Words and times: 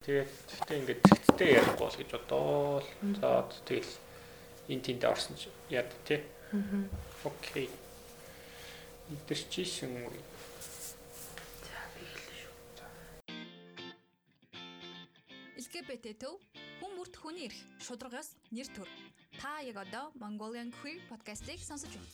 Тэгээд 0.00 0.32
гэхдээ 0.32 0.78
ингээд 0.80 1.00
цэгцтэй 1.12 1.60
ярихгүй 1.60 1.84
бол 1.84 1.92
гэж 2.00 2.08
бодоол. 2.08 2.88
За 3.20 3.44
тэгэл 3.68 3.92
энэ 4.72 4.80
тэнд 4.80 5.04
орсон 5.04 5.36
чи 5.36 5.52
яа 5.68 5.84
тий. 6.08 6.24
Аа. 6.56 6.88
Окей. 7.28 7.68
Идэрчсэн 9.12 9.92
үе. 10.08 10.24
За 10.56 11.84
би 11.92 12.08
хэлээ 12.08 12.40
шүү. 12.40 12.56
LGBT 15.60 16.16
төв 16.16 16.40
хүн 16.80 16.92
бүрт 16.96 17.20
хүний 17.20 17.52
эрх 17.52 17.60
шударгаас 17.84 18.40
нэр 18.48 18.72
төр. 18.72 18.88
Та 19.36 19.60
яг 19.60 19.84
одоо 19.84 20.16
Mongolian 20.16 20.72
Queer 20.80 21.04
podcast-ийг 21.12 21.60
сонсож 21.60 21.92
байна. 21.92 22.08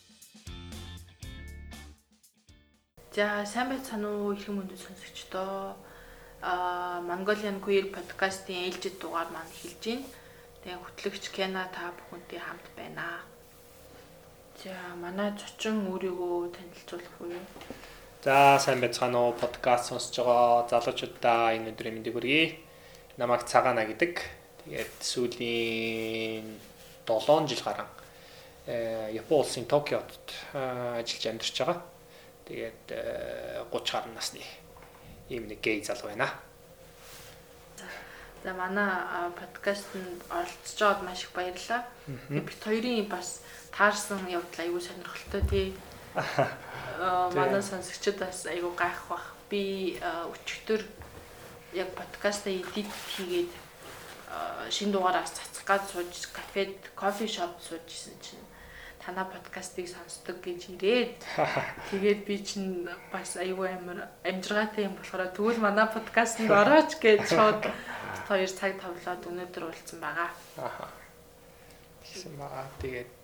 За 3.14 3.46
сайн 3.46 3.70
байцгаана 3.70 4.10
уу 4.10 4.34
эрхэм 4.34 4.58
мөндөд 4.58 4.82
сонсогчдоо. 4.82 5.78
Mongolian 6.42 7.60
Queer 7.64 7.88
podcast-ийн 7.90 8.68
ээлжид 8.68 9.00
дугаар 9.00 9.28
маань 9.32 9.48
эхэлж 9.48 9.84
байна. 9.84 10.04
Тэгээ 10.62 10.78
хөтлөгч 10.84 11.24
Кена 11.32 11.64
та 11.72 11.92
бүхэнтэй 11.96 12.38
хамт 12.38 12.66
байна. 12.76 13.24
За 14.60 14.76
манай 15.00 15.32
зочин 15.32 15.88
өөрийгөө 15.88 16.52
танилцуулах 16.52 17.16
уу? 17.20 17.40
За 18.22 18.58
сайн 18.60 18.80
байцгаана 18.80 19.18
уу 19.18 19.32
подкаст 19.32 19.88
сонсож 19.88 20.16
байгаа 20.20 20.68
залуучуудаа 20.68 21.56
энэ 21.56 21.72
өдрийн 21.72 21.94
мэндийг 21.96 22.14
хүргэе. 22.14 22.60
Намайг 23.16 23.48
Цагаана 23.48 23.88
гэдэг. 23.88 24.20
Тэгээд 24.64 24.94
сүүлийн 25.00 26.46
7 27.08 27.48
жил 27.48 27.62
гарan 27.64 27.88
э 28.68 29.14
Япон 29.16 29.40
улсын 29.40 29.64
Токиод 29.64 30.12
ажиллаж 30.52 31.24
амьдарч 31.26 31.56
байгаа. 31.64 31.80
Тэгээд 32.44 32.84
30 33.72 33.92
гаруй 33.92 34.12
насны 34.12 34.65
ийм 35.28 35.48
нэг 35.48 35.60
гей 35.60 35.82
залуу 35.84 36.10
байна. 36.10 36.30
За 38.44 38.54
манай 38.54 39.30
подкастэнд 39.34 40.22
оролцож 40.30 40.78
байгаад 40.78 41.02
маш 41.02 41.22
их 41.24 41.32
баярлалаа. 41.32 41.84
Бид 42.28 42.62
хоёрын 42.62 43.08
бас 43.10 43.42
таарсан 43.76 44.26
явдал 44.28 44.64
айгүй 44.64 44.80
сонирхолтой 44.80 45.42
тий. 45.50 45.74
Аа 46.14 47.30
манай 47.34 47.62
сонсогчид 47.62 48.18
бас 48.18 48.46
айгүй 48.46 48.72
гайх 48.76 49.02
бах. 49.08 49.34
Би 49.50 49.98
өчигдөр 50.02 50.82
яг 51.74 51.90
подкаста 51.94 52.50
эдит 52.50 52.86
хийгээд 53.16 53.50
шин 54.70 54.92
дугаараас 54.92 55.30
цацах 55.30 55.64
гад 55.64 55.82
сууж 55.90 56.30
кафед 56.32 56.76
кофе 56.94 57.26
шоп 57.26 57.50
суужсэн 57.60 58.14
чинь 58.22 58.46
танаа 59.06 59.30
подкастыг 59.30 59.86
сонсдог 59.86 60.42
гэж 60.42 60.74
ирээд 60.74 61.14
тэгээд 61.94 62.20
би 62.26 62.36
чинь 62.42 62.90
бас 63.14 63.38
аюу 63.38 63.62
амир 63.62 64.10
амжиргаатай 64.26 64.90
юм 64.90 64.98
болохоор 64.98 65.30
тэгвэл 65.30 65.62
манай 65.62 65.86
подкастэнд 65.86 66.50
орооч 66.50 66.98
гэж 66.98 67.22
шууд 67.30 67.62
хоёр 68.28 68.50
цаг 68.50 68.74
тавлаад 68.82 69.22
өнөөдөр 69.22 69.62
уулзсан 69.70 70.02
байгаа. 70.02 70.30
Аха. 70.58 70.90
Тэгсэн 72.02 72.34
байгаа. 72.34 72.66
Тэгээд 72.82 73.22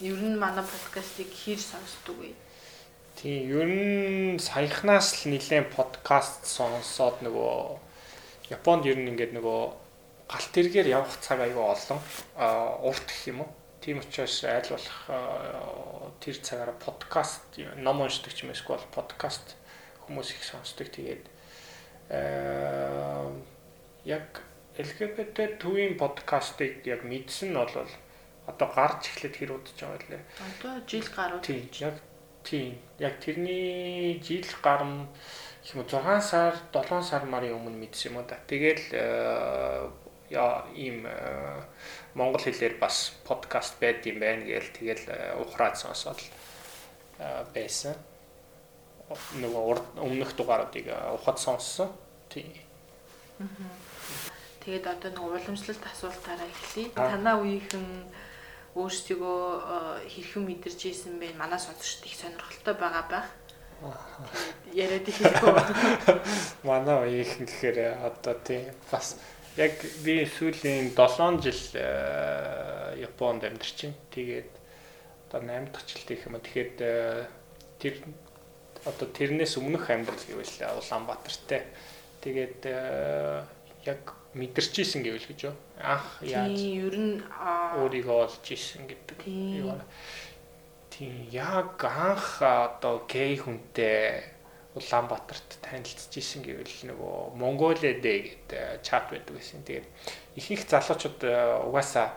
ер 0.00 0.20
нь 0.24 0.40
манай 0.40 0.64
подкастыг 0.64 1.28
хэр 1.28 1.60
сонсдог 1.60 2.16
вэ? 2.16 2.32
Тийм, 3.20 3.52
ер 3.52 3.68
нь 3.68 4.40
саяхнаас 4.40 5.20
л 5.20 5.36
нэлээд 5.36 5.68
подкаст 5.76 6.48
сонсоод 6.48 7.20
нөгөө 7.20 7.76
Японд 8.56 8.88
ер 8.88 8.96
нь 8.96 9.12
ингээд 9.12 9.36
нөгөө 9.36 9.60
галт 10.32 10.50
тэргээр 10.56 10.88
явах 10.96 11.20
цаг 11.20 11.44
аюу 11.44 11.76
олон 11.76 12.00
а 12.40 12.80
урт 12.80 13.04
гэх 13.04 13.28
юм 13.28 13.44
уу? 13.44 13.52
Тийм 13.82 13.98
учраас 13.98 14.44
аль 14.46 14.62
болох 14.70 14.98
тэр 16.22 16.36
цагаараа 16.38 16.78
подкаст 16.78 17.58
ном 17.82 18.06
уншдаг 18.06 18.30
ч 18.30 18.46
юм 18.46 18.54
эсвэл 18.54 18.78
подкаст 18.94 19.58
хүмүүс 20.06 20.38
их 20.38 20.42
сонсдог. 20.46 20.86
Тэгээд 20.86 21.26
яг 24.06 24.26
LGBT 24.78 25.58
төвийн 25.58 25.98
подкастыг 25.98 26.86
яг 26.86 27.02
мэдсэн 27.02 27.50
нь 27.50 27.58
бол 27.58 27.90
одоо 28.46 28.68
гарч 28.70 29.10
эхлэхэд 29.10 29.34
хэр 29.34 29.52
удаж 29.58 29.74
байгаа 29.74 30.08
лээ. 30.14 30.22
Одоо 30.46 30.72
жил 30.86 31.08
гаруй. 31.10 31.40
Тийм, 31.42 31.66
яг 31.82 31.98
тийм. 32.46 32.78
Яг 33.02 33.18
тэрний 33.18 34.22
жил 34.22 34.46
гарам 34.62 35.10
их 35.66 35.74
юм 35.74 35.82
6 35.82 36.22
сар, 36.22 36.54
7 36.70 37.02
сар 37.02 37.26
марын 37.26 37.58
өмнө 37.58 37.82
мэдсэн 37.82 38.14
юм 38.14 38.22
да. 38.26 38.38
Тэгэл 38.46 38.94
яа 40.30 40.66
ийм 40.74 41.06
монгол 42.14 42.42
хэлээр 42.44 42.76
бас 42.76 43.16
подкаст 43.24 43.80
байд 43.80 44.04
юм 44.04 44.20
байна 44.20 44.44
гээл 44.44 44.70
тэгэл 44.76 45.04
ухраад 45.40 45.76
сонсоод 45.80 46.20
байсан. 47.54 47.96
Нөгөө 49.40 50.00
өмнөх 50.00 50.32
дугааруудыг 50.36 50.88
ухад 51.16 51.38
сонссон. 51.38 51.92
Тийм. 52.28 52.52
Тэгээд 54.64 54.86
одоо 54.86 55.10
нэг 55.10 55.22
уламжлалт 55.22 55.84
асуултаараа 55.84 56.48
эхлэе. 56.48 56.94
Танаа 56.94 57.42
үеийнхэн 57.42 58.06
өөрсдийгөө 58.78 60.06
хэрхэн 60.06 60.44
мэдэрч 60.46 60.80
ийсэн 60.86 61.18
бэ? 61.18 61.34
Манай 61.36 61.58
сонсогчд 61.58 62.06
их 62.06 62.16
сонирхолтой 62.16 62.74
байгаа 62.78 63.04
байх. 63.10 63.28
Яриад 64.72 65.08
ихэхгүй. 65.10 65.52
Манай 66.68 66.96
үеийнхэн 67.04 67.44
гэхээр 67.50 67.78
одоо 68.06 68.34
тийм 68.46 68.70
бас 68.88 69.18
яг 69.56 69.76
би 70.04 70.24
сүүлийн 70.24 70.94
7 70.96 71.42
жил 71.44 71.62
Японд 73.02 73.44
амьдарч 73.44 73.84
байна. 73.84 73.98
Тэгээд 74.10 74.50
одоо 75.28 75.40
8 75.42 75.72
дахь 75.72 75.86
жил 75.86 76.04
гэх 76.08 76.26
юм 76.26 76.34
уу. 76.36 76.44
Тэгэхээр 76.44 76.70
тэр 77.78 77.94
одоо 78.84 79.08
тэрнээс 79.08 79.60
өмнөх 79.60 79.90
амьдрал 79.90 80.24
гэвэл 80.24 80.56
Улаанбаатартай. 80.80 81.68
Тэгээд 82.24 82.64
яг 83.84 84.02
мэдэрч 84.32 84.74
исэн 84.80 85.04
гэвэл 85.04 85.28
гэж 85.28 85.40
юу. 85.52 85.56
Анх 85.76 86.22
яаж 86.24 86.56
ер 86.56 86.96
нь 86.96 87.20
өөрийгөө 87.20 88.18
олж 88.24 88.44
исэн 88.48 88.88
гэдэг 88.88 89.28
юу. 89.28 89.76
Тийм 90.88 91.28
яг 91.28 91.76
анх 91.84 92.40
одоо 92.40 93.04
гей 93.04 93.36
хүнтэй 93.36 94.31
Улаанбаатарт 94.72 95.60
танилцж 95.60 96.16
исэн 96.16 96.40
гэвэл 96.40 96.88
нөгөө 96.88 97.36
Mongolia 97.36 97.92
Day 98.00 98.32
гэдэг 98.32 98.80
чат 98.80 99.12
байдаг 99.12 99.36
гэсэн. 99.36 99.68
Тэгээд 99.68 99.86
ихэнх 100.40 100.64
залуучууд 100.64 101.20
угаасаа 101.68 102.08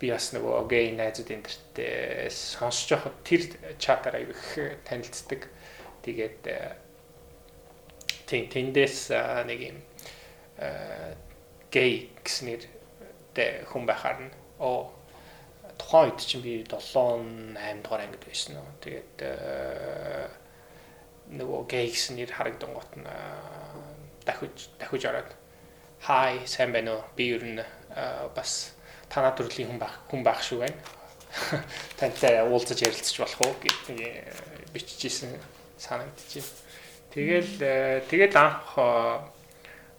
би 0.00 0.10
бас 0.10 0.32
нөгөө 0.34 0.66
гей 0.66 0.90
найзууд 0.96 1.30
энтертэй 1.30 2.32
сонсож 2.34 2.98
байхад 2.98 3.16
тэр 3.22 3.42
чатаар 3.78 4.16
аяг 4.18 4.34
их 4.34 4.82
танилцдаг. 4.82 5.46
Тэгээд 6.02 6.42
тийм 8.26 8.44
тэндээс 8.50 9.14
нэг 9.46 9.60
юм 9.60 9.78
гей 11.70 12.10
гэснээр 12.26 12.62
хүн 13.70 13.84
байхаар 13.86 14.18
нь 14.26 14.32
оо 14.58 14.90
тухайн 15.76 16.10
үед 16.10 16.20
чинь 16.24 16.42
би 16.42 16.64
7 16.64 17.54
8 17.54 17.84
дугаар 17.84 18.08
ангид 18.08 18.24
байсан 18.24 18.56
нь. 18.56 18.80
Тэгээд 18.80 19.14
нөгөө 21.30 21.66
гей 21.70 21.90
гэсэн 21.90 22.18
нэр 22.18 22.32
харагдан 22.34 22.74
гот 22.74 22.90
нь 22.98 23.06
дахиж 24.26 24.70
дахиж 24.78 25.04
ороод 25.06 25.30
хай 26.02 26.46
сайн 26.46 26.72
байна 26.72 26.98
уу? 26.98 27.04
Би 27.16 27.34
ер 27.34 27.44
нь 27.44 27.62
бас 28.34 28.74
танаа 29.08 29.34
төрлийн 29.36 29.70
хүн 29.70 29.78
байх 29.78 29.94
хүн 30.10 30.22
байх 30.26 30.42
шүү 30.42 30.66
байна 30.66 30.78
тантай 31.98 32.42
уулзаж 32.42 32.82
ярилцаж 32.82 33.16
болох 33.22 33.40
уу? 33.46 33.54
гэж 33.62 33.76
биччихсэн 34.74 35.38
санагдчих. 35.78 36.44
Тэгэл 37.10 37.58
тэгэл 38.10 38.36
анх 38.36 38.78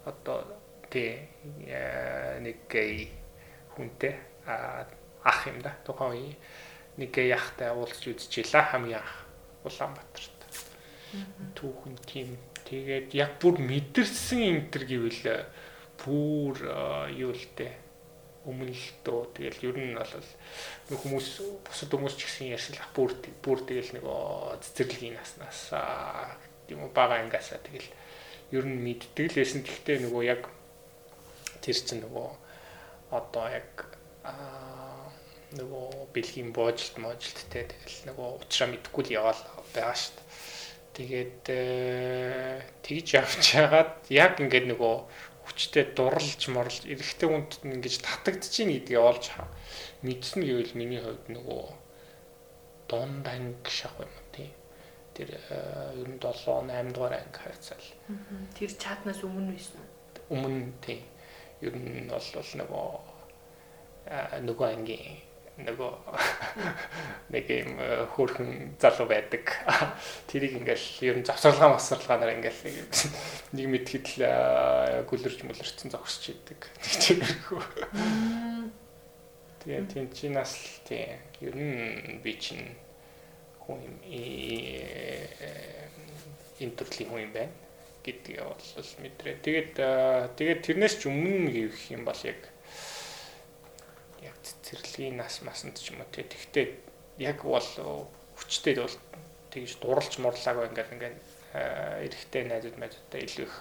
одоо 0.04 0.44
тий 0.90 1.28
нэг 1.40 2.56
гей 2.68 3.12
хүнтэй 3.76 4.16
ах 4.46 5.46
юм 5.46 5.60
да 5.62 5.76
тухайн 5.84 6.36
нэг 6.96 7.10
гей 7.12 7.32
ахтай 7.32 7.72
уулзаж 7.72 8.12
үзчихлээ 8.12 8.64
хамгийн 8.72 9.00
анх 9.00 9.12
Улаанбаатарт 9.64 10.41
түүхэн 11.58 11.96
тийм 12.08 12.28
тэгээд 12.68 13.08
яг 13.16 13.36
бүр 13.42 13.60
мэдэрсэн 13.60 14.40
юм 14.40 14.58
төр 14.72 14.84
гэвэл 14.88 15.22
бүр 16.00 16.56
юу 17.12 17.32
л 17.32 17.46
дээ 17.58 17.74
өмнө 18.42 18.74
л 18.74 18.88
дөө 19.06 19.22
тэгэл 19.38 19.66
ер 19.70 19.76
нь 19.78 19.94
бол 19.94 20.98
хүмүүс 20.98 21.28
бусад 21.62 21.94
хүмүүс 21.94 22.14
ч 22.18 22.26
гэсэн 22.26 22.54
ярьсан 22.56 22.74
л 22.74 22.90
бүр 22.96 23.14
бүр 23.38 23.58
тэгэл 23.62 23.94
нэг 23.94 24.04
цэцэрлэгийн 24.66 25.14
наснаас 25.14 25.70
юм 26.66 26.90
бага 26.90 27.22
ангасаа 27.22 27.62
тэгэл 27.62 27.86
ер 28.52 28.64
нь 28.68 28.82
мэддэг 28.84 29.32
л 29.32 29.38
байсан. 29.40 29.64
Гэхдээ 29.64 29.98
нөгөө 30.04 30.22
яг 30.28 30.42
тэр 31.64 31.76
чинь 31.76 32.04
нөгөө 32.04 32.28
одоо 33.16 33.46
яг 33.48 33.70
нөгөө 35.56 36.12
бэлгийн 36.12 36.52
боожилт 36.52 36.96
моожилттэй 37.00 37.64
тэгэл 37.68 38.12
нөгөө 38.12 38.28
уучраа 38.42 38.68
мэдгүй 38.68 39.02
л 39.08 39.16
яваал 39.20 39.40
байгаа 39.72 39.96
шүү 39.96 40.16
дээ 40.16 40.31
Тэгээд 40.92 41.44
тэгж 42.84 43.08
явж 43.16 43.42
хагаад 43.56 43.92
яг 44.12 44.40
ингээд 44.40 44.66
нөгөө 44.72 44.94
хүчтэй 45.48 45.96
дурлж 45.96 46.40
морлж 46.52 46.84
эрэхтэй 46.84 47.28
хүнд 47.28 47.64
ингэж 47.64 47.94
татагдж 48.04 48.52
ийн 48.60 48.70
гэдгийг 48.76 49.00
олж 49.00 49.24
мэдсэн 50.04 50.44
гэвэл 50.44 50.76
миний 50.76 51.00
хувьд 51.00 51.26
нөгөө 51.32 51.62
дунд 52.92 53.24
анги 53.24 53.72
шах 53.72 53.96
юм 53.98 54.12
тий. 54.36 54.52
Тэр 55.16 55.32
ер 55.32 56.08
нь 56.08 56.20
7 56.20 56.68
8 56.68 56.92
дугаар 56.92 57.16
анги 57.24 57.40
хайцал. 57.40 57.88
Тэр 58.52 58.70
чатнаас 58.76 59.24
өмнө 59.24 59.56
байсан 59.56 59.80
уу? 59.80 59.92
өмнө 60.32 60.72
тий 60.80 61.02
ер 61.60 61.74
нь 61.76 62.08
бол 62.08 62.28
нөгөө 62.60 62.88
нөгөө 64.48 64.68
ангийн 64.72 65.20
нөгөө 65.60 65.92
нэг 67.32 67.46
юм 67.52 67.76
хөөрхөн 68.16 68.80
залуу 68.80 69.04
байдаг. 69.08 69.44
Тэрийг 70.28 70.56
ингээл 70.56 71.12
ер 71.12 71.16
нь 71.20 71.28
завсарлага 71.28 71.76
масралгаанаар 71.76 72.40
ингээл 72.40 72.88
нэг 73.52 73.66
мэдхэд 73.68 74.06
л 74.16 74.24
гүлэрж 75.04 75.44
мүлэрсэн 75.44 75.92
зогсож 75.92 76.32
идэг. 76.32 76.60
Тиймэрхүү. 76.80 77.60
Тэгээ 79.62 79.82
тийм 79.92 80.06
чи 80.16 80.32
нас 80.32 80.56
л 80.56 80.80
тийм 80.88 81.20
ер 81.44 81.54
нь 81.54 82.20
би 82.24 82.32
чинь 82.40 82.72
хүн 83.60 83.80
энэ 86.58 86.76
төрлийн 86.80 87.08
хүн 87.12 87.24
юм 87.28 87.32
байна 87.36 87.52
гэдгийг 88.02 88.42
бол 88.42 88.58
мэдрээ. 89.04 89.36
Тэгээд 89.44 89.72
тэгээд 90.34 90.60
тэрнээс 90.66 90.94
ч 90.98 91.06
өмнө 91.06 91.52
гэх 91.52 91.94
юм 91.94 92.02
бол 92.02 92.18
яг 92.26 92.51
цэцэрлэгийн 94.42 95.16
нас 95.16 95.42
масанд 95.42 95.78
ч 95.78 95.94
юм 95.94 96.02
уу 96.02 96.10
тий. 96.10 96.26
Тэгтээ 96.26 96.66
яг 97.22 97.42
бол 97.46 97.62
хүчтэй 98.36 98.74
бол 98.76 98.96
тэгж 99.50 99.78
дурлж 99.80 100.12
мурлаагүй 100.18 100.66
ингээд 100.70 100.92
ингээд 100.92 101.16
эрэхтэй 101.54 102.42
найзууд 102.48 102.76
найзуудтай 102.80 103.20
илүү 103.26 103.46
их 103.46 103.56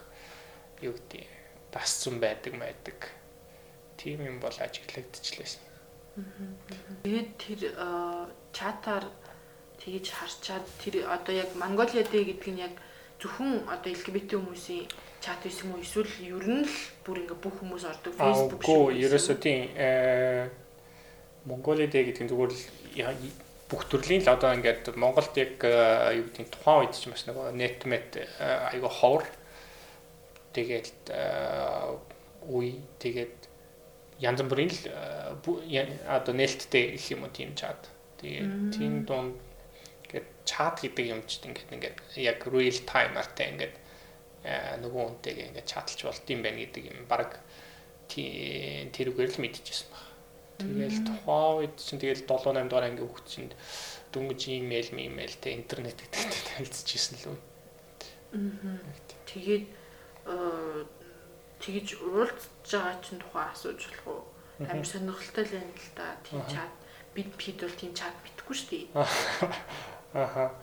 юу 0.82 0.94
гэдэг 0.96 1.28
дасцсан 1.72 2.20
байдаг 2.20 2.54
байдаг. 2.58 3.00
Тийм 3.98 4.26
юм 4.26 4.40
бол 4.40 4.56
ажиглагдчихлээсэн. 4.56 5.62
Тэгээд 7.04 7.30
тэр 7.38 7.62
чатаар 8.56 9.06
тэгж 9.80 10.08
харчаад 10.10 10.66
тэр 10.80 11.08
одоо 11.12 11.36
яг 11.36 11.52
Mongolia 11.56 12.04
Day 12.08 12.24
гэдэг 12.26 12.52
нь 12.56 12.64
яг 12.64 12.76
зөвхөн 13.22 13.68
одоо 13.70 13.92
LGBT 13.92 14.40
хүмүүсийн 14.40 14.88
чат 15.22 15.44
байсан 15.44 15.70
юм 15.70 15.78
уу 15.78 15.86
эсвэл 15.86 16.12
ер 16.26 16.46
нь 16.48 16.66
л 16.66 16.76
бүр 17.06 17.24
ингээ 17.28 17.38
бүх 17.38 17.56
хүмүүс 17.62 17.84
ордог 17.86 18.14
Facebook 18.18 18.62
шиг. 18.66 18.74
Үгүй 18.74 19.06
ерөөсөө 19.06 19.38
тийм 19.38 19.60
э 19.78 20.50
Mongolia 21.46 21.90
Day 21.90 22.06
гэдэг 22.06 22.24
нь 22.26 22.32
зүгээр 22.32 22.52
л 22.54 23.32
бүх 23.72 23.88
төрлийн 23.88 24.22
л 24.22 24.36
одоо 24.36 24.52
ингээд 24.52 24.92
Монголд 25.00 25.32
яг 25.40 25.64
э, 25.64 26.20
юу 26.20 26.28
гэдэг 26.28 26.44
нь 26.44 26.52
тухайн 26.52 26.84
үед 26.84 26.94
ч 26.94 27.08
бас 27.08 27.24
нөгөө 27.24 27.56
netmet 27.56 28.20
э, 28.20 28.28
айгаа 28.76 28.92
ховор 28.92 29.24
тэгээд 30.52 31.08
э, 31.08 31.96
үе 32.52 32.84
тэгээд 33.00 33.38
янз 34.20 34.44
бүрийн 34.44 34.70
л 34.76 34.84
одоо 36.04 36.34
нээлттэй 36.36 37.00
гэх 37.00 37.16
юм 37.16 37.24
уу 37.24 37.32
тийм 37.32 37.56
чат. 37.56 37.90
Тэгээд 38.20 38.76
тийм 38.76 39.08
дунд 39.08 39.40
чат 40.46 40.84
гэдэг 40.84 41.06
юм 41.08 41.24
ч 41.24 41.40
ингээд 41.48 41.72
ингээд 41.72 41.98
яг 42.20 42.44
real 42.52 42.78
time 42.86 43.16
артай 43.16 43.56
ингээд 43.56 43.76
нөгөө 44.84 45.02
хүнтэйгээ 45.08 45.48
ингээд 45.50 45.72
чаталж 45.72 46.00
болд 46.06 46.28
юм 46.28 46.42
байна 46.44 46.60
гэдэг 46.60 46.84
юм 46.92 47.00
баг 47.08 47.40
тэрүүгээр 48.12 49.32
л 49.32 49.42
мэдчихсэн 49.42 49.90
баг. 49.90 50.11
Тэгэл 50.62 51.00
тухайн 51.06 51.54
үед 51.66 51.76
чинь 51.82 52.02
тэгэл 52.02 52.24
7 52.30 52.54
8 52.54 52.70
дугаар 52.70 52.86
анги 52.88 53.04
хөгч 53.04 53.26
чинь 53.26 53.52
дөнгөж 54.14 54.42
имэйл 54.48 54.90
имэйл 54.94 55.36
тэ 55.42 55.58
интернет 55.58 55.98
гэдэгтэй 55.98 56.42
танилцчихсэн 56.54 57.16
л 57.26 57.34
үү. 57.34 57.38
Аа. 58.38 58.78
Тэгээд 59.26 59.66
тэгж 61.62 61.88
уулзж 62.02 62.70
байгаа 62.70 62.96
чинь 63.02 63.22
тухайн 63.22 63.50
асууж 63.50 63.80
болох 63.82 64.08
уу? 64.08 64.22
Амар 64.68 64.86
сонирхолтой 64.86 65.46
л 65.46 65.54
байна 65.56 65.74
л 65.74 65.92
да. 65.96 66.08
Тийм 66.26 66.42
чат 66.48 66.72
бид 67.16 67.30
бид 67.38 67.58
бол 67.62 67.76
тийм 67.80 67.94
чат 67.94 68.16
битггүй 68.24 68.56
шүү 68.56 68.70
дээ. 68.72 68.86
Аха. 70.14 70.54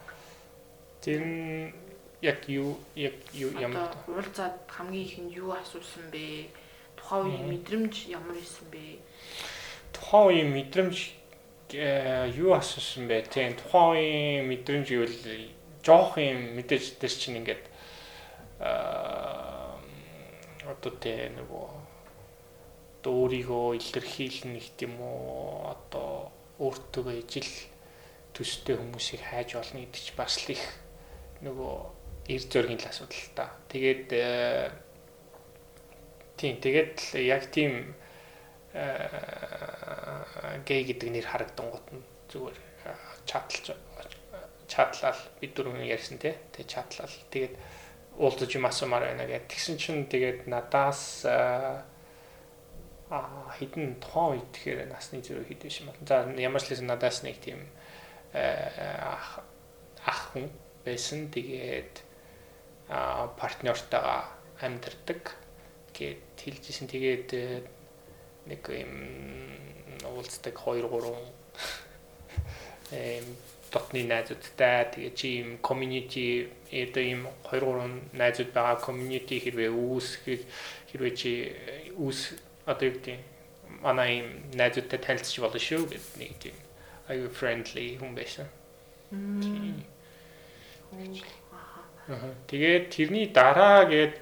Тэр 1.03 1.23
яг 2.23 2.49
юу 2.49 2.77
яг 2.95 3.15
юу 3.33 3.53
ямар 3.59 3.95
уулзаад 4.07 4.67
хамгийн 4.69 5.07
ихэнд 5.07 5.33
юу 5.37 5.53
асуусан 5.55 6.11
бэ? 6.11 6.51
Тухайн 6.99 7.27
үеийн 7.31 7.49
мэдрэмж 7.53 7.95
ямар 8.11 8.37
исэн 8.37 8.67
бэ? 8.73 8.99
Тухайн 9.93 10.27
үеийн 10.29 10.51
мэдрэмж 10.53 10.97
э, 11.73 12.33
юу 12.37 12.55
асуусан 12.55 13.09
бэ? 13.09 13.29
Тийм 13.29 13.57
тухайн 13.57 13.97
үеийн 13.97 14.45
мэдрэмж 14.49 14.87
гэвэл 14.89 15.19
жоох 15.85 16.19
юм 16.19 16.57
мэдээж 16.57 17.01
тэр 17.01 17.13
чинь 17.13 17.39
ингээд 17.41 17.65
аа 18.61 19.79
одоо 20.69 20.93
тэ 21.01 21.33
нөгөө 21.33 21.67
өөрийгөө 23.09 23.81
илэрхийлнэ 23.81 24.61
гэх 24.61 24.85
юм 24.85 25.01
уу 25.01 25.73
одоо 25.73 26.29
өөртөө 26.61 27.25
ижил 27.25 27.49
төстэй 28.37 28.77
хүмүүсийг 28.77 29.23
хайж 29.25 29.57
олно 29.57 29.81
гэдэг 29.81 30.03
чинь 30.05 30.19
бас 30.21 30.35
л 30.45 30.53
их 30.53 30.65
нөгөө 31.41 31.75
эр 32.29 32.43
зөргийн 32.53 32.81
л 32.85 32.91
асуудал 32.91 33.17
л 33.17 33.33
та. 33.33 33.49
Тэгээд 33.73 34.07
э, 34.13 34.69
тийм 36.37 36.61
тэгээд 36.61 37.17
яг 37.17 37.49
тийм 37.49 37.73
э, 37.73 38.08
гей 40.69 40.83
гэдэг 40.85 41.09
нэр 41.09 41.27
харагдангууд 41.27 41.87
нь 41.97 42.05
зүгээр 42.29 42.59
э, 42.85 42.93
чатлж 43.25 43.73
чатлал 44.69 45.17
бид 45.41 45.57
дөрөв 45.57 45.81
ярьсан 45.81 46.21
тий. 46.21 46.37
Тэгээд 46.53 46.69
чатлал. 46.69 47.15
Тэгээд 47.33 47.57
уулзаж 48.21 48.51
юм 48.53 48.69
асуумаар 48.69 49.09
байна 49.09 49.25
гэдэг. 49.25 49.49
Тэгсэн 49.49 49.77
чинь 49.81 50.05
тэгээд 50.07 50.45
надаас 50.45 51.25
а 51.25 51.83
хідэн 53.57 53.97
тухайн 54.05 54.37
үед 54.37 54.53
тэгэхээр 54.53 54.93
насны 54.93 55.25
зэрэг 55.25 55.49
биш 55.57 55.81
юм 55.81 55.89
бол. 55.89 56.05
За 56.05 56.29
ямар 56.37 56.61
ч 56.61 56.77
л 56.77 56.85
надаас 56.85 57.25
нэг 57.25 57.41
тийм 57.41 57.65
ах 58.37 59.41
хүн 60.37 60.53
байсан. 60.85 61.33
Тэгээд 61.33 62.05
партнёртойгоо 62.89 64.29
амьдардаг 64.61 65.33
гэд 65.97 66.37
хэлжсэн. 66.37 66.87
Тэгээд 66.93 67.29
э, 67.33 67.65
нэг 68.49 68.63
юм 68.73 68.93
уулздаг 70.09 70.57
2 70.57 70.83
3 70.89 71.15
эм 72.93 73.27
дотны 73.71 74.05
найзуудтай. 74.09 74.89
Тэгээ 74.93 75.13
чи 75.15 75.29
юм 75.45 75.59
community 75.61 76.49
одоо 76.73 77.05
юм 77.05 77.23
2 77.45 77.61
3 77.61 78.17
найзууд 78.17 78.51
байгаа 78.53 78.81
community 78.81 79.37
хэрвээ 79.45 79.71
үүсгэж 79.71 80.41
хэрвээ 80.93 81.13
чи 81.13 81.53
үүс 82.01 82.41
одоо 82.65 82.89
юу 82.89 82.97
гэдэг 82.97 83.21
манай 83.85 84.25
найзуудтай 84.57 84.99
танилцж 84.99 85.37
болно 85.45 85.61
шүү 85.61 85.85
гэдэг 85.93 86.17
нэг 86.17 86.33
тийм 86.41 86.57
аюу 87.09 87.29
friendly? 87.29 88.01
Хүн 88.01 88.13
байсан. 88.17 88.49
Тэгээд 92.49 92.85
тэрний 92.89 93.29
дараа 93.29 93.85
гээд 93.85 94.17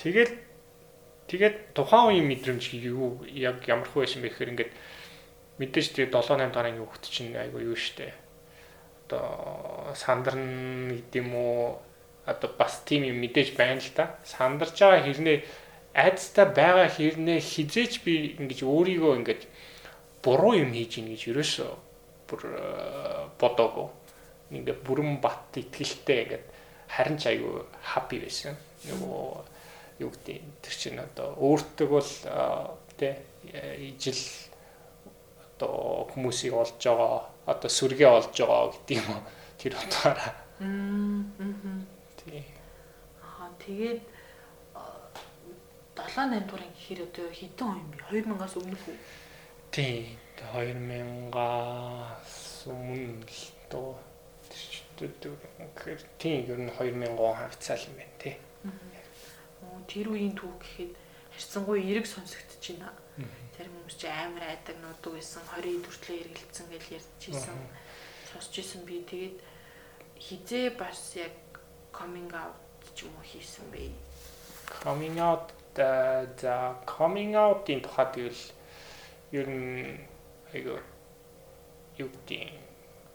тэгээд 0.00 0.32
тэгээд 1.30 1.78
тухайн 1.78 2.10
үеийн 2.10 2.26
мэдрэмж 2.26 2.74
юу 2.74 3.22
яг 3.30 3.62
ямар 3.70 3.86
хөө 3.86 4.02
байсан 4.02 4.20
бэ 4.26 4.34
гэхээр 4.34 4.52
ингээд 4.52 4.72
мэдээж 5.62 5.86
тэгээд 5.94 6.12
7 6.18 6.50
8 6.50 6.50
дараагийн 6.50 6.82
хүүхд 6.82 7.04
чинь 7.06 7.38
айгу 7.38 7.62
юу 7.62 7.78
штэ. 7.78 8.10
Одоо 9.06 9.94
сандарна 9.94 10.90
гэдэм 10.98 11.30
үү 11.30 11.62
одоо 12.26 12.50
бас 12.58 12.82
тийм 12.82 13.06
юм 13.06 13.22
мэдээж 13.22 13.54
байна 13.54 13.78
л 13.78 13.92
да. 13.94 14.18
Сандарч 14.26 14.74
байгаа 14.74 15.06
хэрнээ 15.06 15.38
айдастай 15.94 16.46
байгаа 16.50 16.88
хэрнээ 16.88 17.38
хизээч 17.38 18.02
би 18.02 18.34
ингэж 18.38 18.66
өөрийгөө 18.66 19.12
ингэж 19.20 19.40
буруу 20.22 20.54
юм 20.58 20.72
хийж 20.74 20.98
ийн 20.98 21.08
гэж 21.10 21.22
ерөөсөө 21.30 21.70
бүр 22.30 22.40
э, 22.46 23.26
бодоогүй. 23.38 23.88
Ингээ 24.50 24.76
бүрэн 24.86 25.18
бат 25.22 25.50
итгэлтэй 25.54 26.18
ингээд 26.24 26.44
харин 26.88 27.18
ч 27.18 27.30
айгүй 27.30 27.66
хаппи 27.82 28.18
байсан. 28.22 28.54
Нөгөө 28.86 29.59
юу 30.00 30.10
гэдэг 30.10 30.40
тэр 30.64 30.74
чинь 30.74 30.98
одоо 30.98 31.36
өөртөө 31.36 31.88
бол 31.88 32.10
тэ 32.96 33.20
ижил 33.78 34.22
одоо 35.60 36.08
хүмүүсийг 36.12 36.54
олж 36.56 36.80
байгаа 36.80 37.28
одоо 37.46 37.70
сүргээ 37.70 38.08
олж 38.08 38.32
байгаа 38.32 38.72
гэдэг 38.72 38.96
юм 38.96 39.08
уу 39.12 39.22
тэр 39.60 39.72
утгаараа. 39.76 40.32
Аа. 40.60 41.20
Тий. 42.16 42.44
Аа 43.20 43.52
тэгээд 43.60 44.00
7 46.00 46.32
8 46.32 46.48
дуурын 46.48 46.72
гэхээр 46.72 47.00
одоо 47.04 47.28
хэдэн 47.28 47.68
он 47.68 47.76
юм 47.84 47.92
бэ? 47.92 48.24
2000-аас 48.24 48.56
өмнөх 48.56 48.84
үү? 48.88 48.96
Тий. 49.70 50.16
2000-аас 50.40 52.34
өмнө 52.72 53.20
л 53.28 53.44
доо 53.68 54.00
тэгэхээр 55.00 56.00
тийм 56.20 56.44
ер 56.48 56.60
нь 56.60 56.72
2000 56.72 57.16
он 57.16 57.36
хавцаал 57.36 57.84
юм 57.88 57.96
байна 57.96 58.16
тий. 58.20 58.36
Тэр 59.90 60.14
үеийн 60.14 60.34
түүх 60.38 60.56
гэхэд 60.62 60.92
харьцангуй 61.34 61.80
эрэг 61.82 62.06
сонсогдож 62.06 62.62
байна. 62.62 62.92
Зарим 63.56 63.74
хүмүүс 63.76 63.96
чи 63.98 64.08
амар 64.08 64.44
айдаг 64.46 64.76
нуудаг 64.80 65.12
байсан 65.18 65.42
20 65.52 65.84
хүртлээ 65.84 66.18
эргэлцсэн 66.24 66.66
гэж 66.70 66.84
ярьж 66.96 67.22
исэн. 67.28 67.58
Сонсч 68.32 68.54
исэн 68.62 68.82
би 68.88 69.02
тэгээд 69.04 69.36
хизээ 70.16 70.78
бас 70.78 71.16
яг 71.16 71.34
coming 71.92 72.30
out 72.32 72.56
ч 72.94 73.04
юм 73.04 73.14
уу 73.18 73.24
хийсэн 73.24 73.66
бэ. 73.72 73.90
Coming 74.80 75.18
out 75.18 75.52
за 75.74 76.76
coming 76.86 77.34
out-ийн 77.34 77.82
тухай 77.82 78.06
тэгвэл 78.14 78.42
ер 79.32 79.46
нь 79.48 80.00
айгу 80.52 80.78
юу 81.98 82.08
гэдэг 82.08 82.52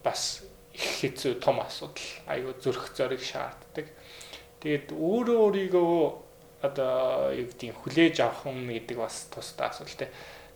бас 0.03 0.43
их 0.73 0.85
хэцүү 1.01 1.39
том 1.39 1.59
асуудал 1.59 2.09
айгу 2.27 2.53
зөрөх 2.59 2.93
зориг 2.95 3.21
шаарддаг. 3.23 3.87
Тэгээд 4.59 4.91
өөрөө 4.91 5.39
өөрийгөө 5.45 6.25
одоо 6.65 7.31
юу 7.31 7.48
гэдэг 7.50 7.69
нь 7.69 7.77
хүлээж 7.77 8.15
авах 8.22 8.45
юм 8.50 8.69
гэдэг 8.69 8.98
бас 8.98 9.29
тусдаа 9.29 9.69
асуулт 9.69 9.98
те. 9.98 10.10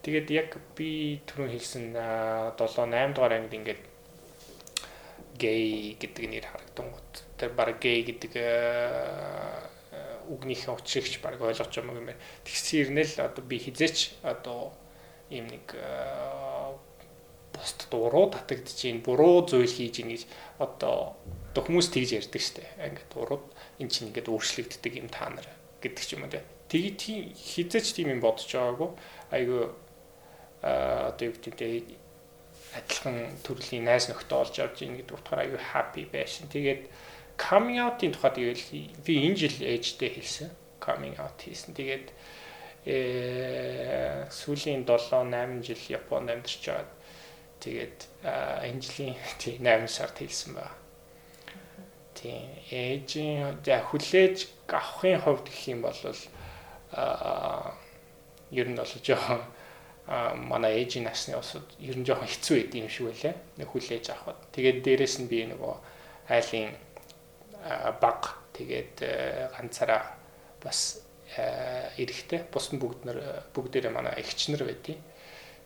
Тэгээд 0.03 0.27
яг 0.31 0.49
би 0.75 1.19
түрүүн 1.27 1.51
хэлсэн 1.53 1.83
7 1.93 2.55
8 2.55 3.13
дугаар 3.13 3.35
ангид 3.35 3.57
ингээд 3.59 3.83
гей 5.39 5.95
гэдэг 5.99 6.25
нэр 6.29 6.45
харагдан 6.47 6.87
гот. 6.91 7.11
Тэр 7.35 7.51
баг 7.55 7.79
гей 7.83 8.03
гэдэг 8.07 8.33
үгнийхээ 10.29 10.71
учрыгч 10.71 11.19
баг 11.19 11.41
ойлгож 11.41 11.73
байгаа 11.73 11.99
юм 11.99 12.11
байна. 12.11 12.23
Тэгсэн 12.45 12.79
ирнэл 12.79 13.15
одоо 13.19 13.43
би 13.43 13.57
хизээч 13.59 14.23
одоо 14.23 14.71
ийм 15.29 15.51
нэг 15.51 15.67
бусд 17.51 17.89
дуруу 17.91 18.31
татагдж 18.31 18.77
гин 18.79 19.03
буруу 19.03 19.43
зүйл 19.43 19.67
хийж 19.67 19.99
гин 19.99 20.15
гэж 20.15 20.23
одоо 20.63 21.19
хүмүүс 21.59 21.91
тэгж 21.91 22.09
ярьдаг 22.23 22.39
штэ. 22.39 22.63
Ингээд 22.79 23.11
урууд 23.19 23.45
эн 23.83 23.91
чинь 23.91 24.15
ингээд 24.15 24.31
өөрчлөгддөг 24.31 24.93
юм 24.95 25.11
та 25.11 25.27
нар 25.27 25.58
гэдэг 25.81 26.03
ч 26.05 26.15
юм 26.15 26.23
уу 26.27 26.31
те. 26.31 26.43
Тэгээ 26.69 26.93
тийм 26.95 27.19
хизээч 27.33 27.87
тийм 27.97 28.13
юм 28.13 28.21
бодож 28.21 28.45
байгаагүй. 28.45 28.89
Айгу 29.33 29.73
а 30.61 31.09
одоо 31.15 31.31
юу 31.31 31.35
гэдэг 31.39 31.97
адилхан 32.75 33.17
төрлийн 33.41 33.87
найз 33.87 34.11
нөхдөд 34.11 34.37
олж 34.37 34.55
авч 34.61 34.85
ийн 34.85 34.99
гэдэг 34.99 35.15
утгаараа 35.17 35.47
аюу 35.47 35.57
happy 35.57 36.05
байсан. 36.05 36.45
Тэгээд 36.51 36.85
coming 37.39 37.79
out-ийн 37.81 38.13
тухай 38.13 38.35
тэгэл 38.35 38.65
би 39.01 39.13
энэ 39.25 39.39
жил 39.39 39.57
ээжтэй 39.63 40.11
хэлсэн. 40.19 40.51
coming 40.79 41.15
out 41.19 41.39
хийсэн. 41.41 41.73
Тэгээд 41.73 42.07
э 42.85 44.25
сүүлийн 44.31 44.85
7 44.87 45.31
8 45.31 45.63
жил 45.63 45.83
Японд 45.89 46.29
амьдарч 46.29 46.63
байгаа. 46.65 46.87
Тэгээд 47.59 47.99
энэ 48.23 48.81
жилийн 48.81 49.15
8 49.87 49.87
сард 49.87 50.17
хэлсэн 50.17 50.55
байна. 50.55 50.75
Тийм 52.15 52.49
ээжийн 52.71 53.59
за 53.65 53.79
хүлээж 53.85 54.37
авахын 54.67 55.21
хувьд 55.21 55.45
гэх 55.47 55.61
юм 55.67 55.81
бол 55.81 55.99
а 56.93 57.73
ер 58.51 58.67
нь 58.69 58.75
бол 58.75 58.93
жоохон 59.05 59.41
манай 60.49 60.81
ээжийн 60.81 61.05
насны 61.05 61.37
усуд 61.37 61.65
ер 61.79 61.97
нь 61.97 62.05
жоохон 62.05 62.27
хэцүү 62.27 62.55
байд 62.57 62.73
юм 62.75 62.89
шиг 62.89 63.05
байлаа. 63.07 63.35
Нэг 63.57 63.67
хүлээж 63.69 64.05
авахд. 64.09 64.41
Тэгээд 64.53 64.83
дээрэс 64.83 65.15
нь 65.21 65.29
би 65.29 65.45
нөгөө 65.45 65.75
айлын 66.33 66.73
баг 68.01 68.21
тэгээд 68.57 68.95
ганцаараа 69.53 70.17
бас 70.63 71.05
эрэхтэй 71.37 72.49
бус 72.49 72.73
нь 72.73 72.81
бүгд 72.81 73.05
нар 73.05 73.45
бүгдээрээ 73.53 73.93
манай 73.93 74.17
эгчнэр 74.17 74.65
байдیں۔ 74.65 74.97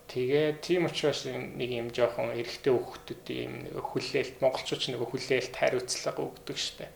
Тэгээ 0.08 0.60
тийм 0.60 0.84
учраас 0.84 1.24
нэг 1.24 1.70
юм 1.72 1.88
жоохон 1.88 2.36
эрэхтэй 2.36 2.70
хүүхдүүд 2.70 3.24
юм 3.34 3.54
хүлээлт 3.72 4.36
монголчууд 4.44 4.82
нэг 4.92 5.00
хүлээлт 5.00 5.54
хариуцлага 5.56 6.20
өгдөг 6.28 6.58
штэ. 6.60 6.92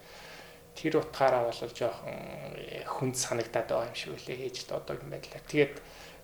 Тэр 0.77 1.00
утгаараа 1.00 1.49
бол 1.49 1.57
жоохон 1.57 2.15
хүнд 2.85 3.17
санагдаад 3.17 3.69
байгаа 3.73 3.88
юм 3.91 3.97
шиг 3.97 4.12
үлээ 4.12 4.53
ээж 4.53 4.69
одоо 4.71 5.00
юм 5.00 5.09
байлаа. 5.09 5.41
Тэгээд 5.49 5.75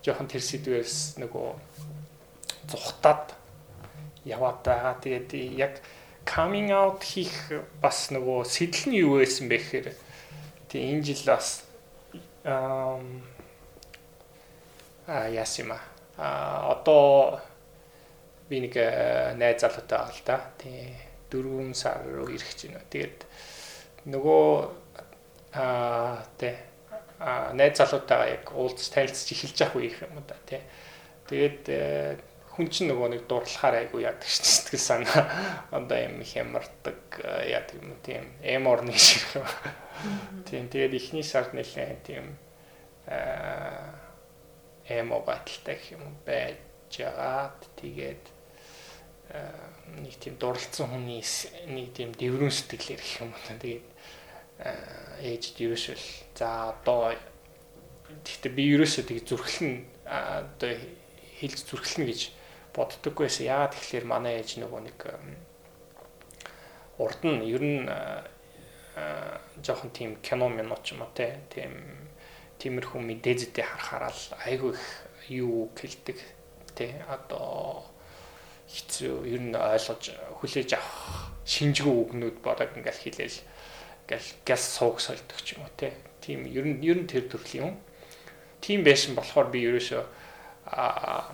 жоохон 0.05 0.29
тэр 0.29 0.43
сэдвээс 0.45 1.17
нөгөө 1.19 1.47
зүхтаад 2.69 3.33
яваад 4.23 4.61
байгаа. 4.61 4.93
Тэгээд 5.01 5.29
яг 5.57 5.81
coming 6.25 6.69
out 6.69 7.01
хийх 7.05 7.33
бас 7.81 8.09
нөгөө 8.13 8.45
сэтэл 8.45 8.89
нь 8.89 9.01
юу 9.05 9.21
байсан 9.21 9.49
бэ 9.49 9.57
гэхээр 9.61 9.87
тий 10.69 10.81
энэ 10.89 11.05
жил 11.05 11.21
бас 11.29 11.65
аа 12.45 13.01
ясима 15.29 15.77
а 16.17 16.71
одоо 16.71 17.41
би 18.49 18.61
нэг 18.61 18.75
найз 19.37 19.61
залуутай 19.61 19.97
байгаа 19.99 20.13
л 20.13 20.21
да. 20.25 20.37
Тий 20.61 20.95
4 21.31 21.73
сар 21.73 22.05
руу 22.05 22.29
ирэх 22.29 22.53
гэж 22.53 22.69
байна. 22.69 22.85
Тэгээд 22.89 23.19
нөгөө 24.05 24.49
аа 25.55 26.23
тий 26.37 26.55
а 27.19 27.53
найз 27.53 27.77
залуутайгаа 27.79 28.29
яг 28.29 28.51
уулзч 28.51 28.91
танилцж 28.91 29.31
эхэлж 29.31 29.57
явах 29.63 29.75
үеих 29.79 30.01
юм 30.03 30.21
да 30.27 30.35
тий. 30.45 30.61
Тэгээд 31.31 31.63
э, 31.71 32.17
хүн 32.53 32.67
чинь 32.69 32.91
нөгөө 32.91 33.09
нэг 33.15 33.23
дурлахаар 33.27 33.81
айгу 33.81 34.03
яадаг 34.03 34.27
дээ 34.27 34.45
сэтгэл 34.45 34.83
санаа 34.83 35.23
одоо 35.71 35.97
юм 35.97 36.21
хямардаг 36.21 36.99
э, 37.23 37.55
яадаг 37.55 37.75
юм 37.79 37.95
тийм 38.03 38.29
эмор 38.43 38.83
нэг 38.83 38.99
шиг. 38.99 39.23
Тийм 40.45 40.67
тэгээд 40.69 40.93
ихний 40.93 41.23
сард 41.23 41.55
нэлээ 41.55 42.03
тийм 42.03 42.35
аа 43.07 44.04
эмо 44.89 45.19
баталтай 45.25 45.75
гэх 45.75 45.97
юм 45.97 46.17
байж 46.25 46.57
жагаад 46.93 47.59
тэгээд 47.81 48.23
нэг 50.01 50.15
тийм 50.21 50.37
дурлцсан 50.37 50.87
хүний 50.89 51.23
нэг 51.65 51.93
тийм 51.97 52.13
дэврэн 52.13 52.53
сэтгэлээр 52.53 53.01
гэх 53.01 53.21
юм 53.21 53.31
байна. 53.33 53.59
Тэгээд 53.59 53.87
ээжд 55.25 55.55
ерөөсөө 55.65 55.97
за 56.37 56.71
одоо 56.71 57.17
гэхдээ 58.21 58.51
би 58.53 58.63
ерөөсөө 58.77 59.03
тийг 59.09 59.25
зүрхлэн 59.25 59.73
одоо 60.05 60.71
хэлж 61.41 61.59
зүрхлэн 61.65 62.05
гэж 62.05 62.21
боддоггүйсэн. 62.77 63.49
Яагаад 63.49 63.73
тэгэхээр 63.73 64.05
манай 64.05 64.39
ээж 64.39 64.61
нөгөө 64.61 64.81
нэг 64.85 64.99
урд 67.01 67.21
нь 67.25 67.41
ер 67.49 67.63
нь 67.65 67.83
жоохон 69.65 69.91
тийм 69.91 70.21
кино 70.21 70.47
минут 70.47 70.85
ч 70.85 70.93
юм 70.93 71.03
уу 71.03 71.11
тийм 71.17 71.73
тиймэрхүү 72.59 73.01
мэдээзэдээ 73.01 73.65
харахаар 73.65 74.13
л 74.13 74.25
айгүй 74.45 74.71
их 74.73 74.85
юу 75.29 75.69
хэлдэг 75.75 76.17
тий 76.75 76.91
одоо 77.07 77.85
хэцүү 78.69 79.15
ер 79.29 79.41
нь 79.41 79.55
ойлгож 79.55 80.03
хүлээж 80.41 80.69
авах 80.75 81.31
шинжгүй 81.45 81.93
үгнүүд 81.93 82.37
бодог 82.41 82.73
ингээл 82.73 83.03
хэлээл 83.05 83.39
гэл 84.09 84.29
газ 84.45 84.61
сууг 84.65 84.97
сольдог 85.01 85.39
ч 85.41 85.57
юм 85.57 85.65
уу 85.65 85.73
тийм 86.25 86.45
ер 86.49 86.65
нь 86.65 86.81
ер 86.81 86.97
нь 86.97 87.09
тэр 87.09 87.29
төрлийн 87.29 87.69
юм. 87.69 87.77
Тийм 88.61 88.81
байсан 88.81 89.13
болохоор 89.13 89.53
би 89.53 89.61
ерөөсөө 89.69 90.03
а 90.73 91.29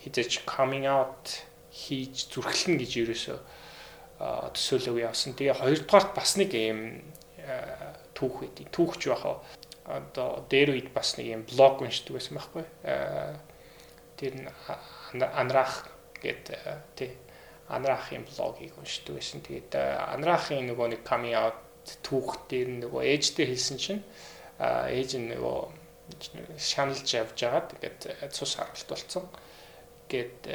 хизэж 0.00 0.48
coming 0.48 0.88
out 0.88 1.44
хийж 1.68 2.32
зүрхлэн 2.32 2.80
гэж 2.80 2.92
ерөөсөө 3.04 3.38
төсөөлөг 4.56 4.96
явсан. 5.04 5.36
Тэгээ 5.36 5.60
хоёрдугаарт 5.60 6.16
бас 6.16 6.40
нэг 6.40 6.56
юм 6.56 7.04
түүх 8.16 8.40
байдیں۔ 8.40 8.68
Түүхч 8.72 9.12
байхаа 9.12 9.44
одоо 9.90 10.46
дээр 10.50 10.76
үед 10.76 10.92
бас 10.94 11.16
нэг 11.18 11.26
юм 11.26 11.42
блог 11.48 11.82
уншдаг 11.82 12.16
байсан 12.16 12.38
байхгүй. 12.38 12.64
Тэр 14.16 14.32
нь 14.38 14.48
анраах 15.18 15.88
гэдэг 16.22 16.58
тий 16.96 17.16
анраахын 17.70 18.26
блогийг 18.26 18.74
уншдаг 18.78 19.16
байсан. 19.16 19.40
Тэгээд 19.42 19.74
анраахын 19.74 20.66
нөгөө 20.70 20.86
нэг 20.94 21.02
coming 21.06 21.34
out 21.34 21.58
түүх 22.02 22.46
дээр 22.50 22.86
нөгөө 22.86 23.02
ээжтэй 23.14 23.46
хэлсэн 23.46 23.78
чинь 23.78 24.02
ээж 24.58 25.16
нь 25.16 25.30
нөгөө 25.32 25.58
шаналж 26.58 27.06
явж 27.14 27.38
байгаад 27.38 27.68
тэгээд 27.78 28.32
цус 28.34 28.58
харалт 28.58 28.88
болсон. 28.90 29.24
Гэт 30.10 30.50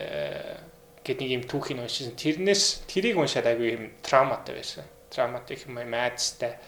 гэт 1.06 1.20
нэг 1.24 1.32
юм 1.32 1.44
түүхийг 1.48 1.80
уншсан. 1.80 2.20
Тэрнээс 2.20 2.86
тэрийг 2.92 3.18
уншаад 3.18 3.48
айгүй 3.48 3.70
юм 3.80 3.86
трауматай 4.04 4.60
байсан. 4.60 4.86
Трауматик 5.10 5.64
юм 5.66 5.80
айцтай. 5.80 6.60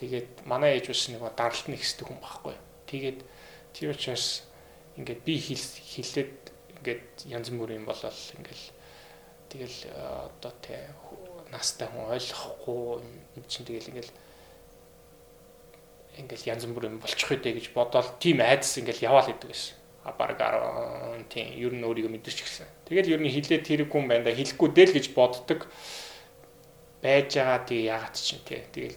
Тэгээд 0.00 0.48
манай 0.48 0.80
ээж 0.80 0.88
бас 0.88 1.02
нэг 1.12 1.20
даралт 1.36 1.68
нэг 1.68 1.84
хэсдэг 1.84 2.08
хүн 2.08 2.20
байхгүй. 2.24 2.56
Тэгээд 2.88 3.20
тэр 3.76 3.92
учраас 3.92 4.48
ингээд 4.96 5.20
би 5.28 5.36
хэлээд 5.36 6.40
ингээд 6.80 7.28
янз 7.28 7.52
бүрийн 7.52 7.84
болол 7.84 8.20
ингээд 8.40 8.64
тэгэл 9.52 9.78
одоо 9.92 10.52
тэ 10.64 10.88
настай 11.52 11.88
хүн 11.92 12.16
ойлгохгүй 12.16 13.04
юм 13.36 13.44
чинь 13.44 13.68
тэгэл 13.68 13.92
ингээл 13.92 14.12
ингээл 16.24 16.48
янз 16.56 16.64
бүрийн 16.64 16.96
болчих 16.96 17.28
үедээ 17.28 17.60
гэж 17.60 17.66
бодоод 17.76 18.16
тийм 18.22 18.40
айдас 18.40 18.78
ингээл 18.80 19.04
яваал 19.04 19.28
идэг 19.28 19.52
гэсэн. 19.52 19.76
А 20.00 20.16
баг 20.16 20.40
10 20.40 21.28
тийм 21.28 21.46
ер 21.60 21.76
нь 21.76 21.84
өөрийгөө 21.84 22.08
мэдэрч 22.08 22.38
гисэн. 22.40 22.68
Тэгэл 22.88 23.12
ер 23.14 23.20
нь 23.20 23.28
хилээд 23.28 23.68
тэрэг 23.68 23.92
хүн 23.92 24.08
байна 24.08 24.24
да 24.24 24.32
хэлэхгүй 24.32 24.68
дээ 24.72 24.86
л 24.88 24.96
гэж 24.96 25.06
боддог 25.12 25.68
байж 27.04 27.36
байгаа 27.36 27.60
тий 27.68 27.84
яагаад 27.84 28.16
ч 28.16 28.38
юм 28.38 28.42
тий. 28.48 28.64
Тэгэл 28.72 28.96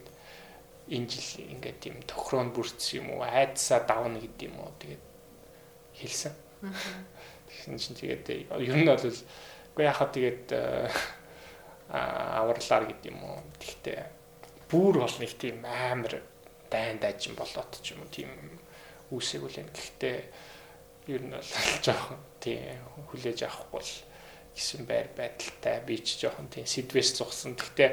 энэ 0.89 1.07
жил 1.07 1.47
ингээд 1.47 1.79
тийм 1.79 1.95
тохироонд 2.03 2.51
бүрдсэн 2.55 2.99
юм 2.99 3.07
уу 3.15 3.23
айдсаа 3.23 3.87
давна 3.87 4.19
гэдэг 4.19 4.47
юм 4.51 4.59
уу 4.59 4.71
тэгээд 4.79 5.03
хэлсэн. 5.95 6.33
Тэгсэн 7.47 7.77
чинь 7.79 7.99
тэгээд 7.99 8.25
ер 8.59 8.75
нь 8.75 8.87
бол 8.87 8.99
үгүй 8.99 9.85
яхаа 9.87 10.09
тэгээд 10.11 10.47
аварлаар 11.89 12.83
гэдэг 12.91 13.07
юм 13.11 13.19
уу. 13.23 13.39
Тэгтээ 13.59 14.01
бүр 14.67 15.05
бол 15.05 15.17
нэг 15.21 15.31
тийм 15.37 15.63
амар 15.63 16.19
дайн 16.67 16.97
дайжин 16.99 17.37
болоод 17.37 17.71
ч 17.79 17.93
юм 17.93 18.03
уу 18.03 18.09
тийм 18.11 18.31
үүсээг 19.13 19.43
үлэн. 19.45 19.69
Гэхдээ 19.69 20.17
ер 21.13 21.21
нь 21.21 21.31
бол 21.31 21.51
жоохон 21.85 22.19
тийм 22.41 22.81
хүлээж 23.07 23.45
авахгүй 23.45 23.81
л 23.85 23.93
гэсэн 24.57 24.85
байр 24.89 25.09
байдалтай 25.13 25.81
би 25.85 26.01
ч 26.01 26.25
жоохон 26.25 26.49
тийм 26.49 26.65
сэдвээс 26.65 27.21
зогсон. 27.21 27.53
Гэхдээ 27.53 27.89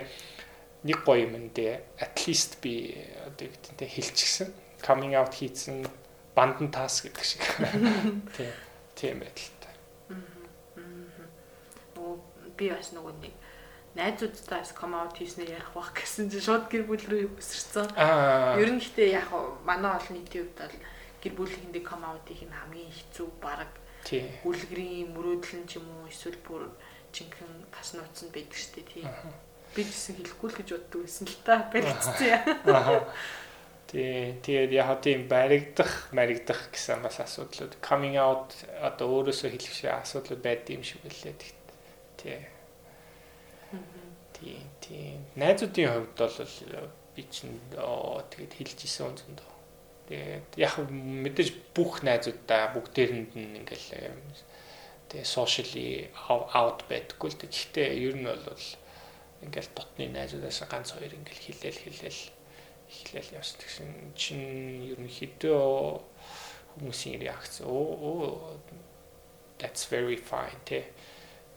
нэг 0.84 0.98
гоё 1.04 1.28
юм 1.28 1.50
дэ 1.52 1.80
at 2.00 2.16
least 2.26 2.60
би 2.64 2.96
одоо 3.26 3.48
гэдэг 3.48 3.76
тийм 3.76 3.90
хэлчихсэн. 3.90 4.48
coming 4.80 5.14
out 5.14 5.34
хийсэн 5.34 5.84
бандан 6.34 6.70
тас 6.72 7.04
гэдэг 7.04 7.24
шиг. 7.24 7.42
Тийм 8.36 8.52
тийм 8.96 9.20
байдалтай. 9.20 9.76
би 12.60 12.68
бас 12.68 12.92
нөгөө 12.92 13.14
нэг 13.24 13.34
найзуудтаас 13.96 14.72
come 14.76 14.96
out 15.00 15.16
хийснээр 15.16 15.56
ярих 15.56 15.72
бах 15.72 15.96
гэсэн 15.96 16.28
чинь 16.28 16.44
шууд 16.44 16.68
гэр 16.68 16.84
бүл 16.84 17.00
рүү 17.08 17.40
өсөрсөн. 17.40 17.88
Аа. 17.96 18.60
Ер 18.60 18.68
нь 18.68 18.80
гэхдээ 18.80 19.16
яг 19.16 19.32
манай 19.64 19.96
олон 19.96 20.14
нийтийн 20.20 20.44
хувьд 20.44 20.60
бол 20.60 20.76
гэр 21.24 21.34
бүлийнхэндээ 21.40 21.84
come 21.88 22.04
out 22.04 22.24
хийх 22.28 22.44
нь 22.44 22.52
хамгийн 22.52 22.92
хэцүү 22.92 23.28
баг 23.40 23.72
үлгэрийн 24.44 25.08
мөрөөдөл 25.16 25.56
нь 25.64 25.68
ч 25.68 25.80
юм 25.80 25.88
уу 25.88 26.12
эсвэл 26.12 26.36
бүр 26.44 26.68
жинхэнэ 27.16 27.72
тас 27.72 27.96
нууц 27.96 28.20
нь 28.20 28.34
байдаг 28.36 28.56
шүү 28.60 28.72
дээ 28.76 28.86
тий. 28.92 29.04
Би 29.74 29.82
гэсэн 29.86 30.18
хэлэхгүй 30.18 30.48
л 30.50 30.58
гэж 30.58 30.68
боддог 30.74 31.00
байсан 31.06 31.26
л 31.30 31.38
та 31.46 31.54
барилцсан. 31.70 32.42
Аа. 32.66 33.06
Тий, 33.90 34.38
тэгээд 34.38 34.70
яг 34.70 35.02
тийм 35.02 35.26
баригдах, 35.26 36.14
маригдах 36.14 36.70
гэсэн 36.70 37.02
бас 37.02 37.18
асуудлууд 37.18 37.74
coming 37.82 38.14
out 38.14 38.54
одоо 38.78 39.18
өөрөөсөө 39.18 39.50
хэлэх 39.50 39.74
шиг 39.74 39.90
асуудлууд 39.90 40.42
байдаг 40.46 40.78
юм 40.78 40.86
шиг 40.86 41.02
байлээ. 41.02 41.34
Тий. 42.14 42.38
Тий, 44.38 44.62
тий. 44.78 45.18
Найзуудын 45.34 45.90
хувьд 45.90 46.14
бол 46.22 46.38
би 47.18 47.22
чинь 47.34 47.58
оо 47.82 48.22
тэгээд 48.30 48.54
хэлж 48.62 48.78
исэн 48.86 49.10
үнэндээ. 49.10 49.50
Тэгээд 50.06 50.50
яг 50.54 50.74
мэдээж 50.86 51.50
бүх 51.74 52.06
найзуудаа 52.06 52.70
бүгдээрэнд 52.74 53.34
нь 53.34 53.58
ингээл 53.58 53.90
тэгээ 55.10 55.26
socially 55.26 56.06
out 56.30 56.86
байдаггүй 56.86 57.30
л 57.34 57.38
дээ. 57.42 57.50
Гэхдээ 57.50 57.88
ер 58.06 58.14
нь 58.14 58.30
бол 58.30 58.46
ингээл 59.44 59.70
дотны 59.74 60.08
найзуудаас 60.12 60.60
ганц 60.68 60.92
хоёр 60.92 61.12
ингээл 61.14 61.44
хилээл 61.44 61.80
хилээл 61.84 62.22
эхлээл 62.90 63.36
явсан 63.38 63.58
гэсэн 63.62 63.88
чинь 64.18 64.92
ерөнхийдөө 64.92 65.62
хүмүүсийн 66.74 67.22
реакц 67.22 67.62
оо 67.62 68.58
that's 69.60 69.84
very 69.92 70.16
fine 70.16 70.58
тэ. 70.64 70.88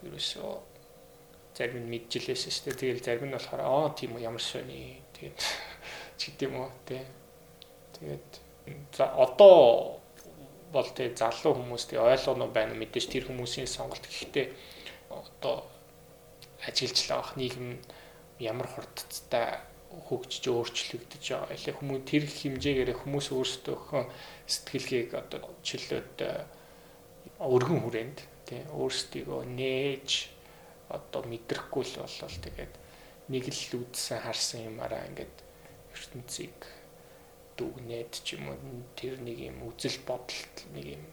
Ерөөсөө 0.04 0.52
зарим 1.56 1.88
нь 1.88 1.90
мэджилээс 1.90 2.52
шүү 2.52 2.75
дээ 2.75 3.00
тэгэл 3.00 3.06
зарим 3.08 3.25
нь 3.32 3.36
болохоор 3.36 3.63
аа 3.63 3.96
тийм 3.96 4.20
үү 4.20 4.28
ямар 4.28 4.44
сони 4.44 5.00
тэгээд 5.16 5.40
ч 6.20 6.22
гэдэм 6.36 6.54
үү 6.60 6.70
тэ. 6.86 7.00
Тэгээд 7.96 8.30
за 8.92 9.08
одоо 9.16 9.98
бол 10.75 10.90
тэг 10.92 11.16
залуу 11.16 11.56
хүмүүс 11.56 11.88
тэг 11.88 12.04
ойлгоно 12.04 12.52
байна. 12.52 12.75
Мэдээж 12.75 13.08
тэр 13.08 13.25
хүмүүсийн 13.32 13.70
сонголт. 13.70 14.04
Гэхдээ 14.04 14.52
одоо 15.10 15.63
ажиллажлаа 16.67 17.17
бах 17.22 17.34
нийгэм 17.38 17.79
ямар 18.39 18.67
хурдтай 18.67 19.62
хөгжиж 19.93 20.43
өөрчлөгдөж 20.50 21.24
байгаа. 21.24 21.53
Эле 21.53 21.72
хүмүүс 21.77 22.01
тэр 22.10 22.24
хэмжээгээр 22.25 22.91
хүмүүс 22.98 23.27
өөрсдөө 23.29 23.77
сэтгэлгээг 24.50 25.10
одоо 25.13 25.53
чөлөөд 25.62 26.17
өргөн 27.38 27.79
хүрээнд 27.86 28.20
тий 28.50 28.62
өөрсдийгөө 28.74 29.41
нээж 29.53 30.10
одоо 30.89 31.22
мэдрэхгүй 31.29 31.84
л 31.86 31.96
болол 32.01 32.38
тэгээд 32.41 32.74
нэг 33.29 33.43
л 33.48 33.63
үдсэн 33.86 34.20
харсан 34.25 34.67
юмараа 34.70 35.05
ингээд 35.10 35.36
ертөнцийг 35.93 36.58
дүгнээд 37.58 38.12
ч 38.25 38.36
юм 38.36 38.50
уу 38.50 38.84
тэр 38.98 39.22
нэг 39.22 39.38
юм 39.39 39.58
үзэл 39.70 40.01
бодолт 40.10 40.55
нэг 40.74 40.98
юм 40.98 41.03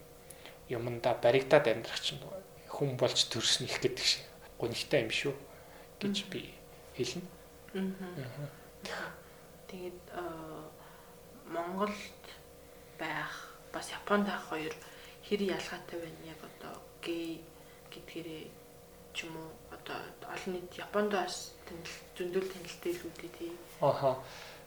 юмдаа 0.69 1.15
баригдаад 1.21 1.69
амьдрах 1.69 2.01
чинь 2.01 2.21
хүн 2.67 2.97
болж 2.97 3.29
төрснөх 3.29 3.77
гэдэг 3.79 4.05
шиг 4.05 4.30
гонхтой 4.61 5.01
юм 5.01 5.09
шүү 5.09 5.33
гэж 5.97 6.15
би 6.29 6.53
хэлнэ. 6.95 7.25
Аа. 7.73 9.09
Тэгээд 9.67 10.01
Монголд 11.49 12.23
байх 12.99 13.57
бас 13.73 13.89
Японд 13.91 14.29
байх 14.29 14.43
хоёр 14.49 14.73
хэр 15.25 15.41
ялгаатай 15.41 15.97
байна 15.99 16.21
яг 16.29 16.39
одоо 16.45 16.75
гей 17.01 17.41
гэдгээрээ 17.89 18.45
ч 19.13 19.25
юм 19.25 19.35
уу 19.41 19.51
одоо 19.73 19.97
олон 20.29 20.53
нийт 20.53 20.77
Японд 20.77 21.11
бас 21.11 21.55
зөндөл 22.17 22.47
танилттай 22.51 22.91
л 22.93 23.05
үүдээ 23.07 23.31
тий. 23.37 23.51
Аха. 23.81 24.19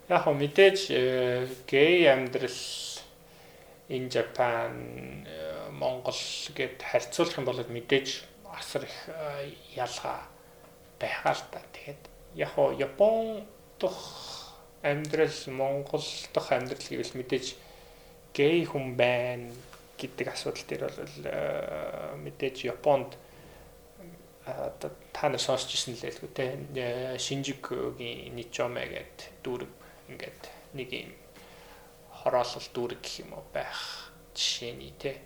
Яг 0.09 0.25
хөө 0.25 0.35
мэдээж 0.37 0.79
гей 1.69 2.09
амьдрал 2.09 2.61
in 3.89 4.09
Japan 4.09 5.25
Монгол 5.71 6.17
гэд 6.57 6.81
харьцуулах 6.81 7.37
юм 7.37 7.45
бол 7.45 7.61
мэдээж 7.61 8.34
асар 8.57 8.83
их 8.87 8.97
ялгаа 9.75 10.25
байгаа 10.99 11.33
л 11.35 11.43
та. 11.51 11.59
Тэгээд 11.75 12.01
яг 12.35 12.51
хөө 12.55 12.79
Япон 12.79 13.47
дахь 13.79 14.55
амьдрал 14.83 15.37
Монгол 15.47 16.05
дахь 16.33 16.51
амьдрал 16.51 16.87
гэвэл 16.89 17.17
мэдээж 17.19 17.55
гей 18.33 18.65
хүн 18.65 18.95
байна 18.95 19.51
гэдэг 19.97 20.27
асуудал 20.27 20.65
дээр 20.67 20.83
бол 20.87 21.15
мэдээж 22.23 22.67
Японд 22.67 23.17
одоо 24.45 24.91
та 25.13 25.29
нар 25.29 25.39
сонсч 25.39 25.73
ирсэн 25.73 25.95
л 25.97 26.05
байлгүй 26.05 26.29
те 26.37 26.45
Шинжикугийн 27.17 28.35
Ничоме 28.35 28.85
гэдэг 28.85 29.41
дүүрэг 29.41 29.71
ингээд 30.11 30.41
нэг 30.77 30.89
юм 30.93 31.11
хороолол 32.11 32.67
дүүрэг 32.75 33.01
гэх 33.01 33.25
юм 33.25 33.33
уу 33.33 33.45
байх 33.49 34.11
жишээний 34.37 34.93
те 35.01 35.17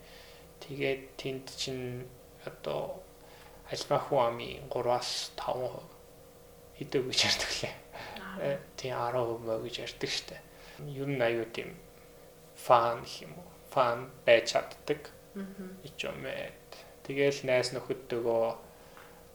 тэгээд 0.63 1.03
тэнд 1.19 1.45
чинь 1.59 2.07
одоо 2.45 3.03
альва 3.69 3.97
хүн 4.01 4.21
амын 4.27 4.69
3-аас 4.69 5.31
5% 5.37 5.99
хэдэг 6.77 7.03
гэж 7.05 7.19
ярьдаг 7.29 7.51
лээ. 7.61 7.75
Тийм 8.77 8.95
10% 8.95 9.63
гэж 9.63 9.75
ярьдаг 9.85 10.09
штэ. 10.09 10.37
Ер 10.87 11.09
нь 11.09 11.21
аюу 11.21 11.45
тийм 11.53 11.75
фан 12.55 13.05
юм 13.21 13.37
уу? 13.37 13.49
Фан 13.69 14.09
байж 14.25 14.55
чаддаг. 14.55 15.11
Ичомэд. 15.85 16.69
Тэгэл 17.03 17.45
найс 17.45 17.71
нөхөддөгөө 17.75 18.45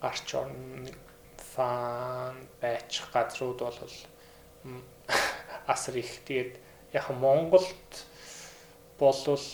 гарч 0.03 0.29
орно 0.35 0.90
фан 1.55 2.37
байж 2.61 3.03
газрууд 3.12 3.61
бол 3.62 3.94
асар 5.73 5.97
их 5.97 6.11
тэгээд 6.27 6.59
яг 6.92 7.11
Монголд 7.11 7.90
болвол 8.99 9.47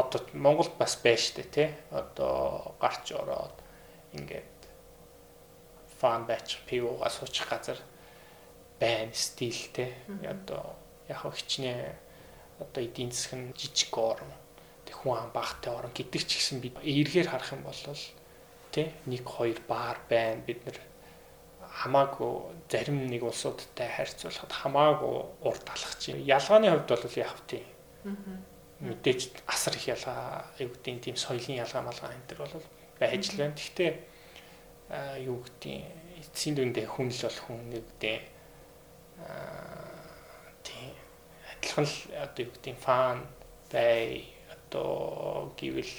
одоо 0.00 0.20
Монголд 0.32 0.74
бас 0.78 0.96
байж 0.96 1.20
штэ 1.30 1.44
тий 1.54 1.68
одоо 1.90 2.74
гарч 2.80 3.12
ороод 3.12 3.56
ингээд 4.16 4.58
фан 6.00 6.26
байж 6.26 6.58
пивога 6.66 7.10
суучих 7.10 7.48
газар 7.48 7.78
байна 8.80 9.12
стилтэй 9.12 9.92
одоо 10.24 10.74
яг 11.08 11.20
хичнээн 11.22 11.94
одоо 12.60 12.80
эдийн 12.84 13.12
нь 13.12 13.52
жижиг 13.56 13.94
орн 13.98 14.32
тэг 14.86 14.96
хүн 14.96 15.18
ам 15.18 15.30
багтай 15.32 15.72
орн 15.72 15.92
гэдэг 15.92 16.22
ч 16.24 16.40
гэсэн 16.40 16.60
бид 16.60 16.76
эргээр 16.80 17.28
харах 17.30 17.52
юм 17.52 17.62
бол 17.64 17.80
тий 18.72 18.88
нэг 19.06 19.24
хоёр 19.24 19.58
баар 19.68 19.98
байна 20.08 20.40
бид 20.46 20.64
нар 20.64 20.78
хамаагүй 21.80 22.32
зарим 22.68 23.06
нэг 23.06 23.22
улсуудтай 23.22 23.88
харьцуулахад 23.88 24.52
хамаагүй 24.52 25.16
урд 25.48 25.66
алхах 25.70 25.96
чинь. 25.98 26.20
Ялгааны 26.26 26.70
хувьд 26.70 26.88
бол 26.90 27.16
яг 27.16 27.36
тийм 27.46 27.64
мэдээж 28.80 29.44
асар 29.46 29.76
их 29.76 29.88
ялгаа 29.92 30.48
гэдэг 30.56 31.04
тийм 31.04 31.16
соёлын 31.16 31.60
ялгаа 31.60 31.82
малгай 31.84 32.16
энэ 32.16 32.28
төр 32.28 32.38
бол 32.40 32.64
байж 32.96 33.24
л 33.32 33.40
байна. 33.40 33.56
Гэхдээ 33.56 33.90
юу 35.28 35.38
гэдэг 35.44 35.76
эцсийн 36.20 36.54
дүндээ 36.56 36.86
хүн 36.88 37.08
л 37.12 37.22
бол 37.28 37.38
хүн 37.44 37.60
нэг 37.68 37.84
гэдэг 38.00 38.18
тийм 40.64 40.92
адилхан 41.52 41.84
л 41.84 41.96
одоо 42.24 42.40
юу 42.40 42.52
гэдэг 42.56 42.76
фан 42.80 43.18
бай 43.68 44.32
одоо 44.48 45.52
гэвэл 45.60 45.94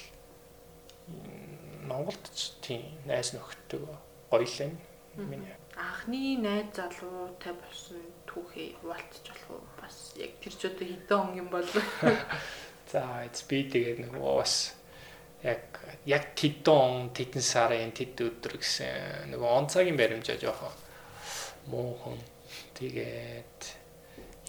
Монголд 1.86 2.24
ч 2.34 2.58
тийм 2.66 2.82
найс 3.06 3.34
нөхдөд 3.38 3.86
гоё 4.30 4.46
л 4.48 4.62
юм. 4.66 4.74
Миний 5.16 5.54
анхны 5.78 6.38
найз 6.42 6.74
залуутай 6.76 7.54
болсон 7.54 8.02
түүхээ 8.30 8.76
хуваалцж 8.80 9.26
болох 9.28 9.50
уу? 9.52 9.64
Бас 9.80 10.14
яг 10.18 10.32
тэр 10.42 10.54
ч 10.54 10.62
одоо 10.70 10.86
хэдэн 10.88 11.38
юм 11.42 11.48
бол 11.50 11.66
За 12.92 13.24
эц 13.24 13.48
би 13.48 13.64
тэгээд 13.72 14.04
нөгөө 14.04 14.34
бас 14.36 14.76
яг 15.48 15.80
яг 16.04 16.36
тэдэн 16.36 17.16
тэдэн 17.16 17.40
сарын 17.40 17.96
тэд 17.96 18.20
өдөр 18.20 18.60
гэсэн 18.60 19.32
нөгөө 19.32 19.50
онцагийн 19.64 19.96
баримжаа 19.96 20.36
жоохон 20.36 20.76
муухан 21.72 22.20
тэгээд 22.76 23.64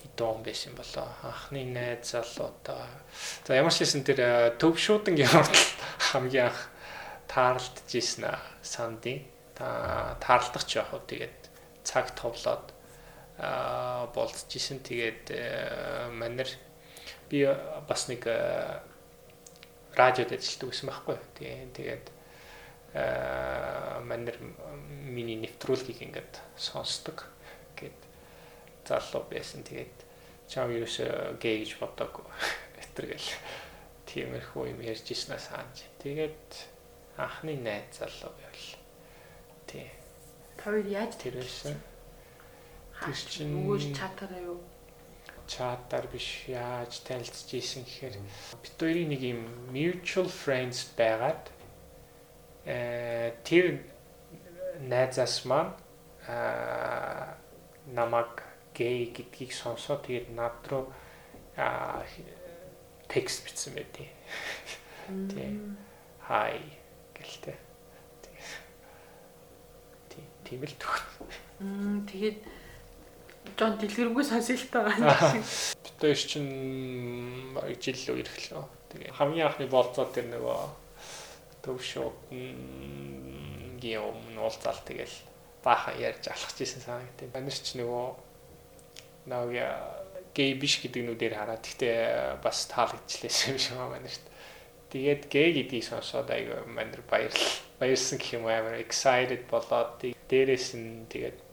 хэдэн 0.03 0.43
байсан 0.43 0.75
болоо. 0.75 1.07
Анхны 1.23 1.71
найз 1.71 2.11
залуудаа 2.11 2.91
за 3.47 3.55
ямар 3.55 3.71
ч 3.71 3.87
хэлсэн 3.87 4.03
тэр 4.03 4.59
төв 4.59 4.75
шуудангийн 4.75 5.31
хүртэл 5.31 5.71
хамгийн 6.11 6.51
анх 6.51 6.67
таарлаж 7.31 7.87
ийсэн 7.95 8.27
сандын. 8.59 9.23
Та 9.55 10.19
таарлах 10.19 10.67
ч 10.67 10.83
яг 10.83 10.91
хөө 10.91 11.07
тэгээд 11.07 11.39
цаг 11.87 12.11
товлоод 12.19 12.75
а 13.39 14.11
болцчихсэн 14.11 14.83
тэгээд 14.83 15.31
манер 16.19 16.51
би 17.33 17.49
бас 17.89 18.07
нэг 18.13 18.29
радиод 19.97 20.31
ажилладаг 20.37 20.69
гэсэн 20.69 20.89
байхгүй. 20.93 21.17
Тэгээ 21.41 21.73
тэгээд 21.73 22.05
манер 24.05 24.37
миний 25.09 25.41
нэвтрүүлгийг 25.41 26.05
ингээд 26.05 26.33
сонсдог 26.61 27.25
гэд 27.81 27.97
залуу 28.85 29.25
байсан. 29.33 29.65
Тэгээд 29.65 29.97
чам 30.53 30.69
юус 30.77 31.01
гэй 31.41 31.65
гэж 31.65 31.81
боддог. 31.81 32.21
Гэтэргээл 32.77 33.29
тиймэрхүү 34.13 34.77
юм 34.77 34.81
ярьж 34.85 35.09
ирснаа 35.09 35.41
санаж. 35.41 35.89
Тэгээд 36.05 36.69
анхны 37.17 37.57
найз 37.57 37.97
залуу 37.97 38.33
байвал 38.37 38.77
тий 39.65 39.89
Хоёр 40.61 40.87
яаж 40.87 41.17
тэр 41.17 41.41
байсан. 41.41 41.81
Тэр 43.01 43.17
чинь- 43.17 43.57
өгөөж 43.57 43.97
чатараа 43.97 44.41
юу? 44.41 44.61
Чатаар 45.53 46.07
биш 46.09 46.49
яаж 46.49 47.05
танилцж 47.05 47.49
ийсэн 47.53 47.85
гэхээр 47.85 48.17
бид 48.63 48.75
хоёрын 48.81 49.11
нэг 49.13 49.23
юм 49.23 49.41
mutual 49.69 50.29
friends 50.33 50.89
байгаад 50.97 51.45
э 52.65 53.37
тэр 53.45 53.85
найзаас 54.81 55.45
маань 55.45 55.77
а 56.29 57.37
намаг 57.87 58.43
гей 58.73 59.13
гэдгийг 59.13 59.53
сонсоод 59.53 60.09
тэгээд 60.09 60.29
над 60.33 60.57
руу 60.71 60.89
текст 63.09 63.45
бичсэн 63.45 63.75
байдیں۔ 63.77 64.09
Тийм. 65.29 65.77
Хай 66.23 66.63
гэлтэй. 67.13 67.57
Тийм 70.09 70.27
тийм 70.45 70.61
л 70.65 70.75
төгс. 70.81 71.03
Мм 71.61 72.07
тэгээд 72.09 72.39
Жон 73.59 73.79
дэлгэрэнгүй 73.79 74.25
сонсё 74.27 74.55
л 74.59 74.67
таа. 74.73 74.91
Бид 74.93 75.97
хоёр 76.01 76.19
чинь 76.19 76.51
жил 77.79 78.15
үе 78.17 78.23
ирэхлөө. 78.27 78.65
Тэгээ 78.91 79.13
хамгийн 79.19 79.47
анхны 79.47 79.67
болцоо 79.71 80.07
тэр 80.11 80.27
нөгөө 80.35 80.61
төвшөө 81.63 82.09
геом 83.79 84.19
уулзаал 84.39 84.81
тэгэл 84.87 85.17
баахан 85.63 85.99
ярьж 85.99 86.27
алхаж 86.27 86.59
исэн 86.59 86.83
санагдав. 86.83 87.31
Манайч 87.35 87.63
ч 87.63 87.79
нөгөө 87.79 88.07
нөгөө 89.31 89.67
гей 90.35 90.55
биш 90.59 90.81
гэдэг 90.83 91.03
нүдээр 91.07 91.35
хараад 91.39 91.63
гэхдээ 91.63 92.43
бас 92.43 92.67
таалагдчихлээсэн 92.67 93.55
юм 93.55 93.59
шиг 93.63 93.77
байна 93.79 93.95
манайч. 94.01 94.19
Тэгээд 94.91 95.23
гей 95.31 95.49
гэдгийг 95.55 95.85
сонсоод 95.87 96.29
айгаа 96.35 96.67
манайр 96.67 97.05
баярлал 97.07 97.53
баярсан 97.79 98.19
гэх 98.19 98.37
юм 98.41 98.47
амар 98.51 98.81
excited 98.81 99.47
болоод 99.47 100.03
дээрээс 100.03 100.75
нь 100.75 101.07
тэгээд 101.13 101.52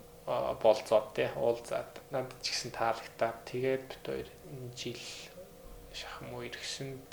болцоод 0.62 1.14
те 1.18 1.32
уулзаад. 1.34 1.90
Надад 2.14 2.38
ч 2.46 2.54
гэсэн 2.54 2.70
таалагтаад 2.70 3.38
тэгээд 3.50 3.84
бид 3.90 4.06
хоёр 4.06 4.30
жил 4.78 5.02
шахам 5.90 6.38
уу 6.38 6.46
иргэсэнд 6.46 7.10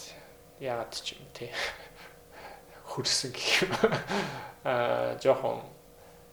яагаад 0.61 0.92
ч 0.92 1.16
юм 1.16 1.24
те. 1.33 1.48
Хөрсөн 2.92 3.33
гэх 3.33 3.64
юм. 3.64 3.72
Аа 4.68 5.16
жоохон 5.16 5.64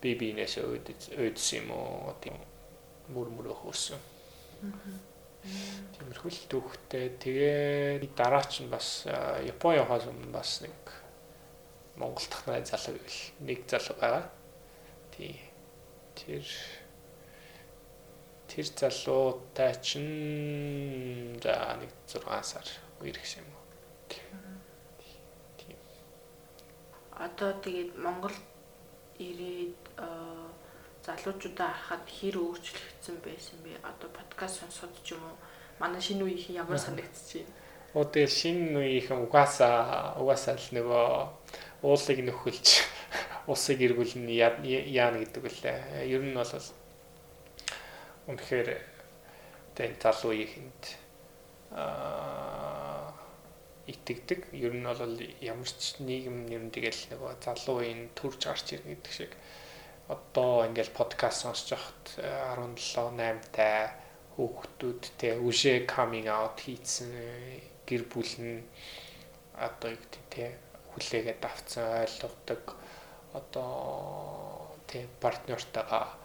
би 0.04 0.12
бинээс 0.20 0.60
өөдсөн 0.60 1.64
юм 1.64 1.72
уу 1.72 2.12
тийм 2.20 2.36
мөр 3.16 3.32
мөр 3.32 3.56
хөрсөн. 3.64 4.00
Тиймэрхүү 5.96 6.32
л 6.36 6.44
түүхтэй. 6.52 7.16
Тэгээ 7.16 8.12
дараа 8.12 8.44
ч 8.44 8.68
нь 8.68 8.72
бас 8.72 9.08
Японы 9.08 9.80
явахаас 9.80 10.12
өмнө 10.12 10.36
бас 10.36 10.60
нэг 10.60 10.76
Монгол 11.96 12.28
дахь 12.28 12.68
залуу 12.68 13.00
нэг 13.40 13.64
залуу 13.72 13.96
байгаа. 14.04 14.28
Тий 15.16 15.53
тэр 16.16 16.46
тэр 18.48 18.66
залуутай 18.66 19.74
чинь 19.82 21.40
за 21.42 21.78
нэг 21.82 21.92
6 22.06 22.44
сар 22.46 22.68
үер 23.02 23.18
гэсэн 23.18 23.42
юм 23.42 23.50
уу. 23.54 23.66
Тийм. 24.10 25.78
Одоо 27.18 27.54
тэгээд 27.62 27.98
Монгол 27.98 28.36
ирээд 29.18 29.78
залуучуудаа 31.06 31.72
харахад 31.74 32.06
хэр 32.08 32.36
өөрчлөгдсөн 32.40 33.18
байсан 33.26 33.58
бэ? 33.66 33.82
Одоо 33.84 34.10
подкаст 34.10 34.62
сонсоод 34.62 34.94
ч 35.04 35.14
юм 35.18 35.24
уу 35.26 35.38
манай 35.80 36.02
шинэ 36.02 36.24
үеийн 36.24 36.64
ямар 36.64 36.80
санагдчих 36.86 37.44
вэ? 37.44 37.63
Оо 37.94 38.10
тэгээ 38.10 38.26
шинэ 38.26 38.74
үеийнхэн 38.74 39.22
угаасаа 39.30 40.18
угаасаа 40.18 40.58
л 40.58 40.70
нөгөө 40.74 41.06
уулыг 41.86 42.20
нөхөлж 42.26 42.68
усыг 43.54 43.86
эргүүлнэ 43.86 44.34
яана 44.34 45.22
гэдэг 45.22 45.44
үлээ. 45.46 46.10
Ер 46.10 46.26
нь 46.26 46.34
бол 46.34 46.50
үнэхээр 48.34 48.70
тэн 49.78 49.94
залуу 50.02 50.34
ихэнд 50.34 50.84
аа 51.70 53.14
итгэдэг. 53.86 54.42
Ер 54.58 54.74
нь 54.74 54.90
бол 54.90 55.14
ямар 55.46 55.70
ч 55.70 56.02
нийгэм 56.02 56.50
нь 56.50 56.74
тэгэл 56.74 57.14
нөгөө 57.14 57.46
залуу 57.46 57.86
үеийн 57.86 58.10
төрж 58.18 58.42
гарч 58.48 58.74
ирнэ 58.74 58.98
гэдэг 58.98 59.14
шиг 59.14 59.32
одоо 60.10 60.66
ингээл 60.66 60.98
подкаст 60.98 61.46
сонсож 61.46 61.78
байхад 61.78 62.04
17 62.58 63.06
8 63.22 63.54
та 63.54 63.94
хүүхдүүд 64.34 65.02
те 65.20 65.38
үшээ 65.38 65.86
coming 65.86 66.26
out 66.26 66.58
хийсэн 66.58 67.73
гэр 67.88 68.04
бүл 68.12 68.34
нь 68.40 68.64
одоо 69.58 69.90
юу 69.94 70.02
гэдэг 70.02 70.24
те 70.34 70.46
хүлээгээд 70.94 71.42
авцсан 71.46 71.86
ойлгодог 72.04 72.64
одоо 73.34 74.78
тий 74.88 75.08
партнертайгаа 75.22 76.18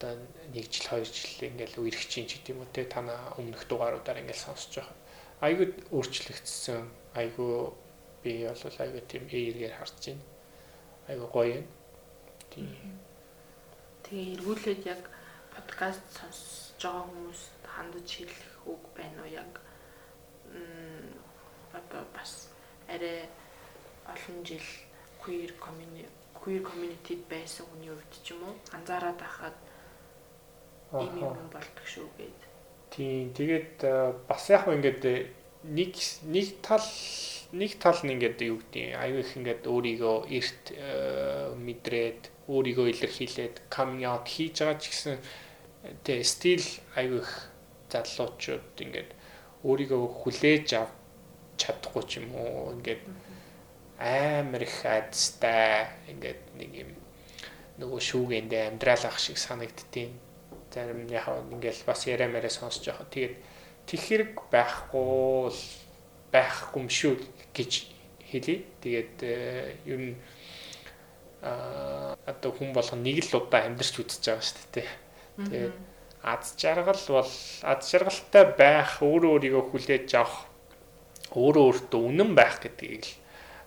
одоо 0.00 0.16
нэг 0.54 0.66
жил 0.72 0.88
хоёр 0.88 1.08
жил 1.08 1.48
ингээл 1.48 1.80
үерх 1.80 2.04
чинь 2.08 2.28
ч 2.28 2.40
гэдэм 2.40 2.64
үү 2.64 2.72
те 2.72 2.84
танаа 2.88 3.36
өмнөх 3.36 3.68
дугааруудаар 3.68 4.24
ингээл 4.24 4.44
сонсож 4.48 4.80
байгаа. 4.80 4.96
Айгуу 5.40 5.68
өөрчлөгдсөн. 5.92 6.84
Айгуу 7.20 7.76
би 8.24 8.44
бол 8.48 8.76
айгуу 8.80 9.02
тийм 9.04 9.24
эергээр 9.28 9.76
харж 9.76 9.96
байна. 10.08 10.24
Айгуу 11.08 11.28
гоё 11.28 11.60
юм. 11.60 11.66
Тий. 12.48 12.68
Тэгээ 14.04 14.40
эргүүлээд 14.40 14.82
яг 14.88 15.02
подкаст 15.52 16.04
сонсож 16.16 16.80
байгаа 16.80 17.04
хүмүүс 17.08 17.40
хандаж 17.64 18.08
хэлэх 18.08 18.68
үг 18.72 18.82
байна 18.96 19.20
уу 19.24 19.32
яг 19.32 19.52
одоо 21.72 22.02
бас 22.14 22.50
арай 22.88 23.28
олон 24.06 24.44
жил 24.44 24.66
queer 25.22 25.52
community 25.58 26.08
queer 26.34 26.62
community 26.62 27.14
байсан 27.28 27.66
хүний 27.68 27.90
хувьд 27.92 28.12
ч 28.24 28.32
юм 28.32 28.42
уу 28.48 28.54
анзаараад 28.72 29.18
байхад 29.20 29.56
ийм 30.92 31.14
юм 31.22 31.48
болдог 31.52 31.86
шүү 31.86 32.08
гэд. 32.18 32.40
Тийм 32.90 33.30
тэгээд 33.36 33.84
бас 34.26 34.50
яг 34.50 34.64
хөө 34.64 34.74
ингээд 34.78 35.04
нэг 35.76 35.92
нэг 36.34 36.46
тал 36.64 36.88
нэг 37.52 37.72
тал 37.78 37.98
нь 38.02 38.14
ингээд 38.16 38.38
юу 38.48 38.58
гэдэг 38.58 38.96
аюу 38.96 39.20
их 39.20 39.30
ингээд 39.36 39.62
өөрийгөө 39.68 40.16
эрт 40.38 40.64
мэдрээд 41.66 42.22
өөрийгөө 42.48 42.86
илэрхийлээд 42.94 43.56
coming 43.68 44.06
out 44.08 44.26
хийж 44.26 44.64
байгаа 44.64 44.78
ч 44.80 44.84
гэсэн 44.90 45.16
тэгээ 46.06 46.24
стил 46.24 46.64
аюу 46.96 47.20
их 47.20 47.30
залуучууд 47.92 48.74
ингээд 48.80 49.10
өөрийгөө 49.64 50.04
хүлээж 50.24 50.68
авч 50.80 50.92
чадахгүй 51.60 52.04
ч 52.08 52.12
юм 52.20 52.32
уу 52.34 52.72
ингээд 52.76 53.02
амар 54.00 54.62
их 54.64 54.76
айдастай 54.84 55.92
ингээд 56.08 56.40
нэг 56.56 56.70
юм 56.72 56.90
нөгөө 57.80 58.00
шүүгэндээ 58.00 58.62
амьдрал 58.72 59.04
ах 59.04 59.18
шиг 59.20 59.36
санагдтiin 59.36 60.12
зарим 60.72 61.08
яг 61.08 61.28
ингээл 61.52 61.84
бас 61.84 62.06
яриа 62.06 62.28
мэрэ 62.28 62.48
сонсож 62.48 62.86
байгаа. 62.86 63.08
Тэгээд 63.10 63.34
тэг 63.86 64.00
хэрэг 64.00 64.32
байхгүй 64.48 65.52
байхгүй 66.32 66.80
юм 66.80 66.88
шүү 66.88 67.14
гэж 67.52 67.72
хэлий. 68.30 68.64
Тэгээд 68.80 69.16
ер 69.84 70.00
нь 70.00 70.14
а 71.42 72.16
одоо 72.26 72.52
хүн 72.52 72.72
болгон 72.72 73.02
нэг 73.02 73.24
л 73.26 73.40
удаа 73.40 73.66
амьдарч 73.66 73.96
үзэж 73.98 74.22
байгаа 74.24 74.44
шүү 74.44 74.66
дээ. 74.72 74.88
Тэгээд 75.48 75.76
аз 76.22 76.54
жаргал 76.60 77.00
бол 77.08 77.32
аз 77.62 77.80
жаргалтай 77.90 78.44
байх, 78.58 79.00
өөрөө 79.00 79.30
өөрийгөө 79.40 79.64
хүлээж 79.72 80.10
авах, 80.20 80.44
өөрөө 81.32 81.64
өөртөө 81.68 82.00
үнэн 82.00 82.30
байх 82.36 82.60
гэдгийг 82.60 83.04
л 83.08 83.14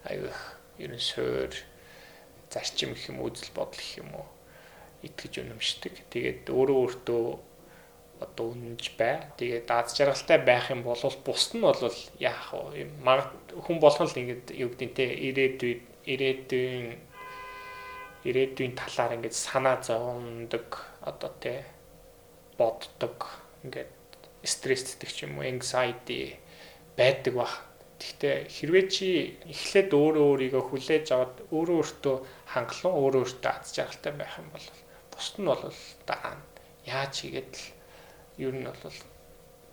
аюу 0.05 0.29
ер 0.77 0.91
нь 0.93 1.01
суур 1.01 1.53
зарчим 2.53 2.93
гэх 2.93 3.09
юм 3.09 3.25
үзэл 3.25 3.55
бодол 3.57 3.81
гэх 3.81 3.97
юм 4.03 4.11
уу 4.13 4.27
итгэж 5.01 5.33
үнэмшдэг. 5.41 5.93
Тэгээд 6.13 6.51
өөрөө 6.53 6.77
өөртөө 6.83 7.25
одоо 8.21 8.45
үнэнж 8.53 8.85
бай. 8.99 9.33
Тэгээд 9.37 9.67
аз 9.73 9.97
жаргалтай 9.97 10.37
байх 10.39 10.69
юм 10.69 10.85
бол 10.85 10.99
бусд 11.25 11.57
нь 11.57 11.65
бол 11.65 11.79
яах 12.19 12.53
вэ? 12.53 12.87
Хүн 13.65 13.77
болгон 13.81 14.07
л 14.07 14.19
ингэж 14.21 14.53
юу 14.53 14.69
гэдэг 14.71 14.91
те 14.93 15.05
ирээдүйд 15.09 15.81
ирээдүйн 16.07 16.85
ирээдүйн 18.23 18.73
талаар 18.79 19.17
ингэж 19.19 19.33
санаа 19.35 19.81
зовдог 19.83 20.67
одоо 21.03 21.31
те 21.43 21.72
боддог 22.57 23.17
ингээд 23.63 23.91
стресстэй 24.43 25.09
ч 25.09 25.25
юм 25.25 25.39
уу 25.39 25.47
anxiety 25.47 26.37
байдаг 26.97 27.33
бах 27.35 27.73
Гэхдээ 28.03 28.51
хэрвээ 28.51 28.85
чи 28.91 29.07
эхлээд 29.47 29.95
өөрөө 29.95 30.25
өөрийгөө 30.35 30.63
хүлээж 30.67 31.07
аваад 31.15 31.35
өөрөө 31.55 31.77
өөртөө 31.79 32.15
хангалуун 32.51 32.99
өөрөө 32.99 33.21
өөртөө 33.23 33.51
аз 33.55 33.71
жаргалтай 33.71 34.13
байх 34.19 34.35
юм 34.43 34.49
бол 34.51 34.67
бусд 35.07 35.35
нь 35.39 35.47
бол 35.47 35.63
дараа 36.03 36.35
нь 36.35 36.43
яаж 36.83 37.13
хийгээд 37.23 37.51
л 37.55 37.63
ер 38.43 38.53
нь 38.59 38.67
бол 38.67 38.97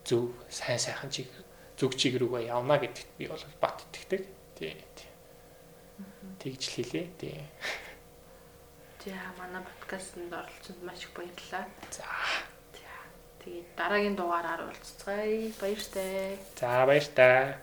зөв 0.06 0.30
сайн 0.46 0.78
сайхан 0.78 1.10
чиг 1.10 1.26
зүг 1.74 1.98
чиг 1.98 2.22
рүүгээ 2.22 2.54
явна 2.54 2.78
гэдэгт 2.78 3.10
би 3.18 3.26
бол 3.26 3.44
бат 3.58 3.82
итгэдэг. 3.82 4.22
Тий. 4.54 4.78
Тэгж 6.38 6.62
л 6.70 6.74
хэлээ. 6.78 7.06
Тий. 7.18 7.34
За 9.02 9.18
манай 9.42 9.64
подкастт 9.66 10.14
оролцсонд 10.14 10.80
маш 10.86 11.02
их 11.02 11.10
баярлалаа. 11.18 11.66
За. 11.90 12.06
Тэгээд 13.40 13.68
дараагийн 13.76 14.16
дугаараар 14.16 14.68
уулзцгаая. 14.68 15.48
Баяртай. 15.61 16.37
За 16.61 16.85
баяртай. 16.85 17.57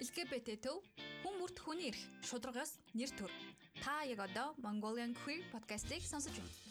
LGBT 0.00 0.48
төв 0.60 0.84
хүн 1.24 1.34
бүрт 1.40 1.56
хүний 1.64 1.88
эрх, 1.92 2.02
шударгаас 2.24 2.76
нэр 2.92 3.10
төр. 3.16 3.32
Та 3.80 4.04
яг 4.04 4.20
одоо 4.20 4.52
Mongolian 4.60 5.16
Queer 5.24 5.40
podcast-ийг 5.52 6.04
сонсож 6.04 6.36
байна. 6.36 6.69